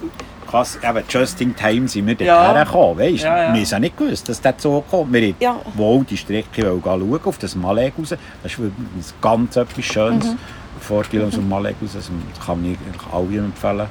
krass, 0.50 0.78
eben, 0.82 1.04
just 1.08 1.40
in 1.40 1.54
time 1.54 1.86
sind 1.88 2.06
wir 2.06 2.14
Ja. 2.26 2.46
dorthin 2.52 2.64
gekommen. 2.64 2.98
Weißt? 2.98 3.24
Ja, 3.24 3.36
ja. 3.36 3.42
Wir 3.42 3.48
haben 3.48 3.62
es 3.62 3.74
auch 3.74 3.78
nicht 3.78 3.96
gewusst, 3.96 4.28
dass 4.28 4.40
der 4.40 4.58
Zug 4.58 4.88
kommt. 4.90 5.12
Wir 5.12 5.22
wollten 5.22 5.42
Ja. 5.44 5.56
wohl 5.74 6.04
die 6.04 6.16
Strecke 6.16 6.62
schauen, 6.62 7.20
auf 7.24 7.38
das 7.38 7.54
Malek 7.54 7.94
raus. 7.98 8.14
Das 8.42 8.52
ist 8.52 9.20
ganz 9.20 9.56
etwas 9.56 9.84
Schönes. 9.84 10.24
Mhm. 10.26 10.38
Vorteil 10.80 11.24
aus 11.24 11.34
dem 11.34 11.48
Malek 11.48 11.76
raus. 11.82 11.90
Das 11.94 12.10
kann 12.44 12.64
ich 12.64 12.78
allen 13.14 13.44
empfehlen. 13.46 13.86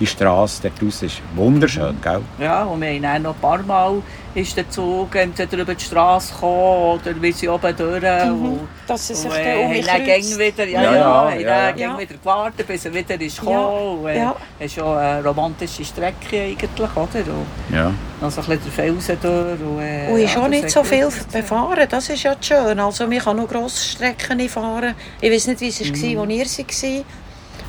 Die 0.00 0.06
Straße 0.06 0.62
dort 0.62 0.80
raus 0.80 1.02
ist 1.02 1.20
wunderschön, 1.34 1.96
gell? 2.00 2.20
Ja, 2.38 2.62
und 2.64 2.80
wir 2.80 2.88
haben 2.88 3.02
dann 3.02 3.22
noch 3.22 3.34
ein 3.34 3.40
paar 3.40 3.62
Mal 3.64 4.00
ist 4.34 4.56
der 4.56 4.70
Zug 4.70 5.12
entweder 5.16 5.58
über 5.58 5.74
die 5.74 5.82
Straße 5.84 6.32
gekommen 6.32 7.00
oder 7.00 7.20
wir 7.20 7.32
sind 7.32 7.48
oben 7.48 7.76
durch. 7.76 8.04
Und, 8.30 8.68
dass 8.86 9.08
sie 9.08 9.14
sich 9.16 9.24
und, 9.24 9.32
dann 9.32 9.42
äh, 9.72 9.82
dann 9.82 10.04
kreuzt. 10.04 10.38
wieder, 10.38 10.64
ja, 10.68 10.82
Ja, 10.82 10.94
ja, 10.94 11.30
ja, 11.30 11.40
ja, 11.40 11.48
dann 11.70 11.78
ja. 11.78 11.88
Ja. 11.92 11.98
wieder 11.98 12.14
gewartet, 12.14 12.66
bis 12.68 12.84
er 12.84 12.94
wieder 12.94 13.20
ist 13.20 13.38
Ja, 13.38 13.42
gekommen. 13.42 13.98
Und, 14.02 14.06
äh, 14.08 14.18
ja. 14.18 14.36
Es 14.60 14.66
ist 14.66 14.74
schon 14.78 14.96
eine 14.96 15.24
romantische 15.24 15.84
Strecke 15.84 16.40
eigentlich, 16.42 16.70
oder? 16.96 17.08
Und 17.16 17.74
Ja. 17.74 17.90
noch 18.20 18.30
so 18.30 18.40
ein 18.42 18.46
bisschen 18.46 18.62
der 18.66 18.72
Felsen 18.72 19.16
durch. 19.20 19.60
Und, 19.60 19.80
äh, 19.82 20.12
Und 20.12 20.20
ist 20.20 20.34
ja, 20.34 20.40
auch 20.42 20.48
nicht 20.48 20.70
so 20.70 20.84
viel 20.84 21.08
befahren, 21.32 21.86
das 21.88 22.08
ist 22.08 22.22
ja 22.22 22.36
schön. 22.40 22.78
Also 22.78 23.08
man 23.08 23.18
kann 23.18 23.36
nur 23.36 23.48
Grossstrecken 23.48 24.48
fahren. 24.48 24.94
Ich 25.20 25.32
weiß 25.32 25.48
nicht, 25.48 25.60
wie 25.62 25.68
es 25.68 25.80
war, 25.80 26.24
Mhm. 26.26 26.30
als 26.30 26.58
ihr 26.58 26.64
war. 26.98 27.04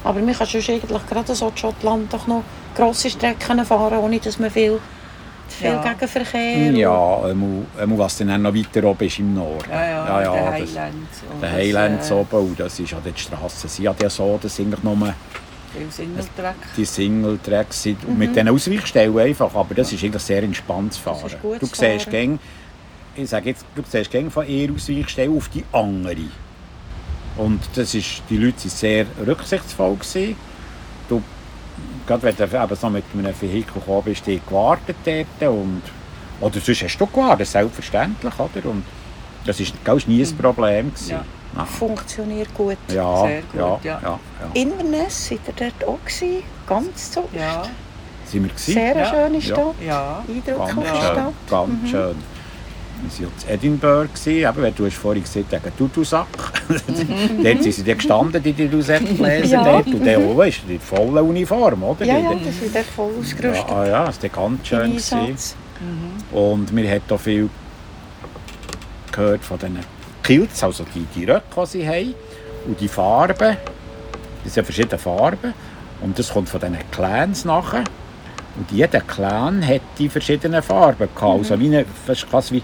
Aber 0.03 0.19
man 0.19 0.33
kann 0.33 0.47
sonst 0.47 0.69
eigentlich 0.69 1.05
gerade 1.07 1.35
so 1.35 1.47
in 1.49 1.57
Schottland 1.57 2.13
doch 2.13 2.25
noch 2.27 2.43
grosse 2.75 3.09
Strecken 3.09 3.65
fahren, 3.65 3.97
ohne 3.99 4.19
dass 4.19 4.39
man 4.39 4.49
viel, 4.49 4.79
viel 5.49 5.67
Ja. 5.71 5.83
Gegenverkehr 5.83 6.71
Ja, 6.71 7.27
ähm, 7.29 7.65
ähm, 7.79 7.97
was 7.97 8.17
dann 8.17 8.41
noch 8.41 8.53
weiter 8.53 8.87
oben 8.87 9.03
ist 9.05 9.19
im 9.19 9.33
Norden. 9.33 9.69
Ja, 9.69 9.83
ja, 9.85 10.07
ja, 10.07 10.21
ja, 10.21 10.33
der 10.33 10.59
das- 10.61 10.69
Highlands. 10.69 11.23
Der 11.41 11.51
Highlands 11.51 12.09
äh, 12.09 12.13
oben, 12.13 12.35
und 12.47 12.59
das 12.59 12.79
ist 12.79 12.91
ja 12.91 12.97
die 13.03 13.19
Straße. 13.19 13.67
Sie 13.67 13.87
hat 13.89 14.01
ja 14.01 14.09
so, 14.09 14.39
dass 14.41 14.59
eigentlich 14.59 14.81
nur 14.83 14.95
Viel 15.75 15.91
Singeltreck. 15.91 16.55
die 16.77 16.85
Single-Tracks 16.85 17.83
sind. 17.83 18.03
Und 18.05 18.17
mit 18.17 18.35
diesen 18.35 18.49
Ausweichstellen 18.49 19.17
einfach, 19.19 19.53
aber 19.53 19.75
das 19.75 19.91
ist 19.93 20.03
eigentlich 20.03 20.23
sehr 20.23 20.41
entspannt 20.43 20.93
zu 20.93 21.01
fahren. 21.01 21.19
Mhm. 21.21 21.27
ist 21.27 21.41
gut 21.41 21.61
du 21.61 21.65
siehst 21.67 22.09
gäng, 22.09 22.39
ich 23.15 23.29
sage 23.29 23.49
jetzt, 23.49 23.65
du 23.75 23.83
siehst 23.87 24.09
gäng 24.09 24.31
von 24.31 24.45
einer 24.47 24.73
Ausweichstelle 24.73 25.29
auf 25.31 25.49
die 25.49 25.63
andere. 25.71 26.15
Und 27.39 27.62
das 27.75 27.93
ist, 27.96 28.22
die 28.29 28.38
Leute 28.38 28.58
waren 28.60 28.69
sehr 28.69 29.05
rücksichtsvoll. 29.25 29.96
Gewesen. 29.96 30.36
Du, 31.08 31.22
gerade 32.05 32.24
wenn 32.24 32.36
du 32.36 32.43
eben 32.43 32.75
so 32.75 32.89
mit 32.89 33.03
einem 33.13 33.34
Vehikel 33.41 33.74
gekommen 33.74 34.03
bist, 34.03 34.27
die 34.27 34.41
gewartet 34.46 34.98
dort. 35.05 35.50
Und, 35.51 35.81
oder 36.41 36.60
sonst 36.60 36.84
hast 36.84 36.98
du 36.98 37.05
gewartet, 37.08 37.48
selbstverständlich. 37.48 38.34
Oder? 38.38 38.69
Und 38.69 38.84
das 39.45 39.60
ist, 39.60 39.73
das 39.84 40.08
nie 40.08 40.21
ein 40.23 40.38
Problem. 40.38 40.89
Gewesen. 40.93 41.12
Ja. 41.12 41.25
Ja. 41.56 41.65
funktioniert 41.65 42.54
gut. 42.54 42.78
Ja, 42.93 43.25
Sehr 43.25 43.41
gut, 43.41 43.56
ja, 43.60 43.80
ja. 43.84 43.99
ja, 44.04 44.19
ja. 44.39 44.62
Inverness, 44.62 45.30
seid 45.30 45.39
ihr 45.47 45.54
dort 45.80 45.89
auch 45.89 46.06
gewesen? 46.06 46.43
Ganz 46.67 47.12
so. 47.13 47.28
Ja, 47.34 47.63
Sind 48.25 48.43
wir 48.43 48.49
gewesen? 48.49 48.73
Sehr 48.73 48.95
Ja. 48.95 49.06
schöne 49.10 49.38
Ja. 49.38 49.41
Stadt. 49.41 49.75
ja. 49.84 50.23
Ganz 50.28 50.47
Eindrückliche 50.47 50.95
schön. 50.95 51.12
Stadt. 51.12 51.34
Ganz 51.49 51.89
schön. 51.89 52.15
Wir 53.01 53.25
waren 53.27 53.33
in 53.47 53.53
Edinburgh, 53.53 54.09
eben, 54.25 54.62
weil 54.62 54.71
du 54.71 54.85
hast 54.85 54.95
vorhin 54.97 55.23
gesagt, 55.23 55.51
wegen 55.51 55.77
Tutusack. 55.77 56.27
dort 56.67 57.63
sind 57.63 57.73
sie 57.73 57.83
dann 57.83 57.97
gestanden, 57.97 58.43
die 58.43 58.53
gelesen 58.53 59.49
Ja. 59.49 59.63
dort. 59.63 59.88
Und 59.88 60.05
dann 60.05 60.23
oben 60.25 60.47
ist 60.47 60.62
die 60.67 60.77
volle 60.79 61.23
Uniform, 61.23 61.83
oder? 61.83 62.05
Ja, 62.05 62.17
ja, 62.17 62.33
das 62.33 62.55
ist 62.62 62.89
voll 62.95 63.12
ja, 63.13 63.19
ausgerüstet. 63.19 63.71
ah, 63.71 63.88
ja, 63.88 64.05
das 64.05 64.21
war 64.21 64.29
ganz 64.29 64.67
schön. 64.67 64.79
Einsatz. 64.81 65.55
Und 66.31 66.75
wir 66.75 66.89
haben 66.91 67.01
auch 67.09 67.19
viel 67.19 67.49
gehört 69.12 69.43
von 69.43 69.57
diesen 69.57 69.79
Kilts, 70.23 70.63
also 70.63 70.85
die, 70.93 71.05
die 71.15 71.25
Röcke, 71.25 71.43
die 71.62 71.65
sie 71.65 71.88
haben. 71.88 72.13
Und 72.67 72.79
die 72.79 72.88
Farben. 72.88 73.57
Das 74.43 74.53
sind 74.53 74.63
verschiedene 74.65 74.97
Farben. 74.97 75.53
Und 76.01 76.19
das 76.19 76.31
kommt 76.31 76.49
von 76.49 76.59
diesen 76.59 76.77
Clans 76.91 77.45
nachher. 77.45 77.83
Und 78.57 78.71
jeder 78.71 79.01
Clan 79.01 79.65
hat 79.65 79.81
die 79.97 80.09
verschiedenen 80.09 80.62
Farben 80.62 81.07
gehabt. 81.15 81.39
Also 81.39 81.59
wie 81.59 81.67
eine, 81.67 81.85
fast 82.29 82.51
wie, 82.51 82.62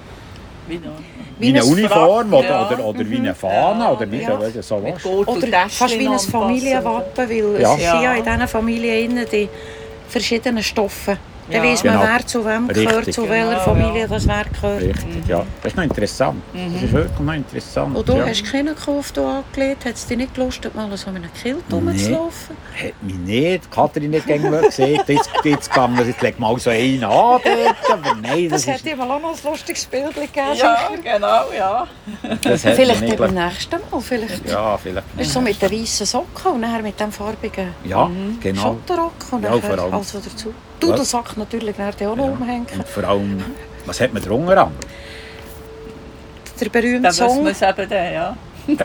Wie 1.38 1.50
eine 1.50 1.62
ein 1.62 1.68
Uniform 1.68 2.30
Frack, 2.30 2.40
oder, 2.40 2.50
ja. 2.50 2.70
oder, 2.70 2.86
oder 2.86 3.10
wie 3.10 3.18
eine 3.18 3.36
Fahne 3.36 3.84
Ja, 3.84 3.92
oder 3.92 4.12
wie 4.12 4.22
ja. 4.22 4.40
ja. 4.40 4.62
so 4.62 4.82
was. 4.84 5.06
Oder 5.06 5.70
fast 5.70 5.94
wie 6.00 6.00
ein 6.02 6.08
anpassen. 6.08 6.32
Familienwappen, 6.32 7.30
weil 7.30 7.62
Ja. 7.62 7.74
es 7.74 7.80
sind 7.82 7.82
ja 7.92 8.02
Ja. 8.04 8.14
in 8.16 8.24
diesen 8.24 8.48
Familien 8.48 9.12
innen 9.12 9.26
die 9.32 9.50
verschiedenen 10.08 10.64
Stoffe. 10.64 11.18
Dann 11.52 11.64
weiss 11.64 11.84
man, 11.84 11.94
Genau. 11.94 12.06
wer 12.12 12.26
zu 12.28 12.46
wem 12.46 12.68
gehört, 12.68 13.14
zu 13.14 13.30
welcher 13.30 13.60
Familie 13.60 14.02
ja. 14.02 14.08
das 14.08 14.28
wer 14.28 14.46
gehört. 14.46 14.82
Richtig, 14.82 15.28
ja. 15.28 15.46
Das 15.62 15.72
ist 15.74 15.78
noch 15.78 15.84
interessant. 15.84 16.42
Das 16.54 16.84
ist 16.84 16.92
wirklich 16.94 17.20
noch 17.20 17.34
interessant. 17.34 17.96
Und 17.96 18.10
du 18.10 18.14
ja. 18.18 18.26
hast 18.26 18.44
keinen 18.52 18.76
gekauft, 18.76 19.18
du 19.18 19.26
angelegt, 19.26 19.86
hat 19.86 19.94
es 19.94 20.06
dich 20.08 20.18
nicht 20.18 20.34
gelustet, 20.34 20.74
mal 20.76 20.86
so 20.98 21.12
mit 21.12 21.24
einem 21.24 21.34
Kilt 21.34 21.64
rumzulaufen? 21.72 22.58
Hat 22.82 23.04
mich 23.04 23.16
nicht, 23.18 23.72
Katrin 23.72 24.12
nicht 24.12 24.26
gegen 24.26 24.50
gesehen. 24.52 25.00
Jetzt, 25.08 25.30
jetzt 25.44 25.70
gegangen, 25.70 26.08
jetzt 26.08 26.22
leg 26.22 26.40
mal 26.40 26.58
so 26.60 26.70
einen 26.72 27.04
an 27.04 27.12
dort. 27.12 27.44
Aber 27.92 28.16
nein, 28.22 28.50
Das, 28.50 28.66
das, 28.66 28.76
hätte 28.76 28.90
ist, 28.90 28.94
ich 28.94 28.98
mal 28.98 29.12
auch 29.12 29.22
noch 29.22 29.38
ein 29.38 29.52
lustiges 29.52 29.86
Bild 29.86 30.16
gegeben. 30.16 30.56
Ja, 30.56 30.78
genau, 31.04 31.44
ja. 31.58 31.88
das 32.42 32.66
hat 32.66 32.76
Vielleicht 32.76 33.18
beim 33.18 33.34
nächsten 33.34 33.80
Mal. 33.92 34.02
Vielleicht. 34.02 34.50
Ja, 34.50 34.78
vielleicht. 34.78 35.08
Ist 35.18 35.32
so 35.32 35.42
mit 35.42 35.62
den 35.62 35.72
weißen 35.72 36.06
Socken 36.06 36.54
und 36.54 36.62
nachher 36.62 36.82
mit 36.82 37.00
dem 37.00 37.12
farbigen 37.12 37.70
Ja, 37.84 38.10
genau. 38.42 38.62
Schotterrock 38.62 39.14
und 39.32 39.44
Ja, 39.44 39.52
vor 39.60 39.80
allem. 39.80 39.94
also 39.94 40.20
dazu. 40.20 40.54
Dudelsack 40.80 41.38
natürlich 41.38 41.78
nachher 41.78 42.12
auch 42.12 42.16
noch 42.16 42.26
Ja. 42.26 42.32
umhängen. 42.32 42.68
Und 42.78 42.88
vor 42.88 43.04
allem, 43.04 43.44
was 43.86 44.00
hat 44.02 44.14
man 44.14 44.22
drunter 44.24 44.66
an? 44.66 44.72
Der 46.60 46.70
berühmte 46.70 47.12
Song, 47.12 47.48
es 47.48 47.62
eben 47.62 47.90
dann, 47.90 48.14
ja. 48.14 48.38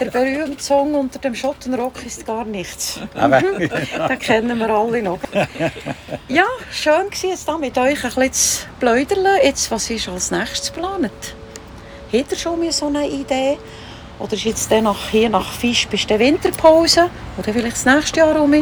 der 0.00 0.10
berühmte 0.10 0.62
Song 0.62 0.94
unter 0.94 1.18
dem 1.18 1.34
Schottenrock 1.34 2.04
ist 2.04 2.24
gar 2.26 2.44
nichts. 2.44 2.98
Eben. 3.14 3.58
Den 4.08 4.18
kennen 4.18 4.58
wir 4.58 4.70
alle 4.70 5.02
noch. 5.02 5.18
Ja, 6.28 6.44
schön 6.72 6.92
war 7.10 7.32
es 7.32 7.44
da 7.44 7.58
mit 7.58 7.76
euch 7.76 8.02
ein 8.04 8.10
bisschen 8.10 8.32
zu 8.32 8.66
plaudern. 8.80 9.26
Jetzt, 9.42 9.70
was 9.70 9.90
ist 9.90 10.08
als 10.08 10.30
nächstes 10.30 10.72
geplant? 10.72 11.10
Habt 12.12 12.32
ihr 12.32 12.38
schon 12.38 12.58
mal 12.58 12.72
so 12.72 12.86
eine 12.86 13.06
Idee? 13.08 13.58
Oder 14.18 14.34
ist 14.34 14.44
jetzt 14.44 14.70
nach, 14.70 15.08
hier 15.10 15.28
nach 15.28 15.52
Fisch 15.52 15.86
bis 15.88 16.06
der 16.06 16.18
Winterpause? 16.18 17.10
Oder 17.38 17.52
vielleicht 17.52 17.76
das 17.76 17.84
nächste 17.84 18.20
Jahr 18.20 18.40
um? 18.40 18.52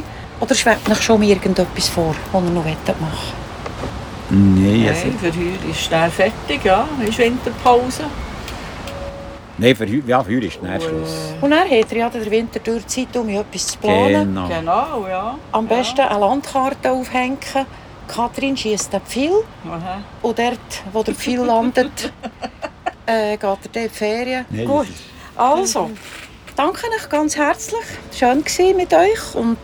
Oder 0.40 0.54
schwebt 0.54 0.88
euch 0.90 1.02
schon 1.02 1.22
irgendetwas 1.22 1.88
vor, 1.88 2.14
was 2.32 2.42
ihr 2.42 2.50
noch 2.50 2.64
machen 2.64 2.76
wollt? 2.86 3.00
Nein, 4.30 4.86
also, 4.88 5.06
Nein, 5.08 5.18
für 5.18 5.26
heute 5.26 5.68
ist 5.70 5.90
der 5.90 6.10
fertig, 6.10 6.64
ja. 6.64 6.88
Ist 7.06 7.18
Winterpause. 7.18 8.04
nein 9.58 9.74
für, 9.76 9.86
heu- 9.86 10.02
ja, 10.06 10.22
für 10.22 10.36
heute 10.36 10.46
ist 10.46 10.58
der 10.62 10.80
Schluss. 10.80 11.10
Und 11.40 11.50
dann 11.50 11.68
habt 11.68 11.92
ihr 11.92 11.98
ja 11.98 12.08
den 12.08 12.30
Winter 12.30 12.60
durch 12.60 12.86
Zeit, 12.86 13.14
um 13.16 13.28
etwas 13.28 13.66
zu 13.66 13.78
planen. 13.78 14.34
Genau. 14.34 14.48
Genau, 14.48 15.06
ja. 15.08 15.34
Am 15.52 15.66
besten 15.66 16.00
eine 16.00 16.20
Landkarte 16.20 16.90
aufhängen. 16.92 17.38
Katrin 18.08 18.56
schießt 18.56 18.92
den 18.92 19.00
Pfeil. 19.02 19.32
Ja. 19.64 19.72
Aha. 19.72 19.98
Und 20.22 20.38
dort, 20.38 20.58
wo 20.92 21.02
der 21.02 21.14
Pfeil 21.14 21.40
landet, 21.44 22.12
äh, 23.06 23.32
geht 23.36 23.42
er 23.42 23.56
dann 23.72 23.82
in 23.82 23.88
die 23.88 23.88
Ferien. 23.88 24.44
Nein, 24.50 24.64
Gut, 24.66 24.86
also, 25.36 25.90
danke 26.56 26.86
euch 26.86 27.08
ganz 27.08 27.36
herzlich. 27.36 27.84
Schön 28.16 28.44
war 28.44 28.74
mit 28.76 28.92
euch 28.94 29.34
und 29.34 29.58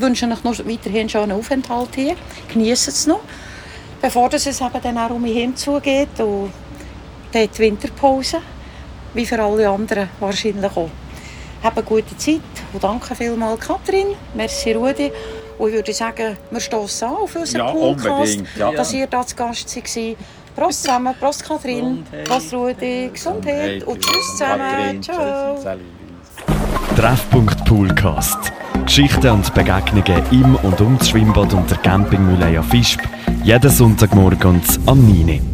wünsche 0.00 0.26
euch 0.26 0.44
noch 0.44 0.58
weiterhin 0.58 1.00
einen 1.00 1.08
schönen 1.08 1.32
Aufenthalt 1.32 1.94
hier. 1.94 2.16
Genießt 2.52 2.88
es 2.88 3.06
noch, 3.06 3.20
bevor 4.00 4.32
es 4.32 4.46
eben 4.46 4.70
dann 4.82 4.98
auch 4.98 5.10
um 5.10 5.22
mich 5.22 5.36
hinzugeht. 5.36 6.20
Und 6.20 6.52
dann 7.32 7.48
die 7.52 7.58
Winterpause, 7.58 8.38
wie 9.12 9.26
für 9.26 9.42
alle 9.42 9.68
anderen 9.68 10.08
wahrscheinlich 10.20 10.76
auch. 10.76 10.90
Habt 11.62 11.78
eine 11.78 11.86
gute 11.86 12.16
Zeit 12.16 12.40
und 12.72 12.84
danke 12.84 13.14
vielmals 13.14 13.60
Kathrin. 13.60 14.08
merci 14.34 14.72
Rudi. 14.72 15.10
Und 15.58 15.68
ich 15.68 15.74
würde 15.74 15.92
sagen, 15.92 16.36
wir 16.50 16.60
stoßen 16.60 17.08
an 17.08 17.14
auf 17.14 17.34
unseren 17.34 17.66
ja, 17.66 17.72
Podcast, 17.72 18.38
ja. 18.56 18.72
dass 18.72 18.92
ihr 18.92 19.06
da 19.06 19.26
zu 19.26 19.36
Gast 19.36 19.68
seid. 19.68 20.16
Prost 20.54 20.82
zusammen, 20.82 21.14
Prost 21.18 21.44
Kathrin, 21.44 22.04
Prost 22.24 22.52
Rudi, 22.52 23.10
Gesundheit 23.12 23.82
und 23.84 24.00
tschüss 24.00 24.32
zusammen. 24.32 25.02
Ciao. 25.02 25.58
Treffpunkt 26.96 27.64
Poolcast. 27.64 28.53
Geschichten 28.84 29.30
und 29.30 29.54
Begegnungen 29.54 30.22
im 30.30 30.54
und 30.56 30.80
um 30.80 30.98
das 30.98 31.10
Schwimmbad 31.10 31.52
und 31.54 31.70
der 31.70 31.78
Campingmühle 31.78 32.62
Fischb. 32.62 33.00
Jeden 33.42 33.70
Sonntagmorgen 33.70 34.60
am 34.86 35.06
9 35.06 35.53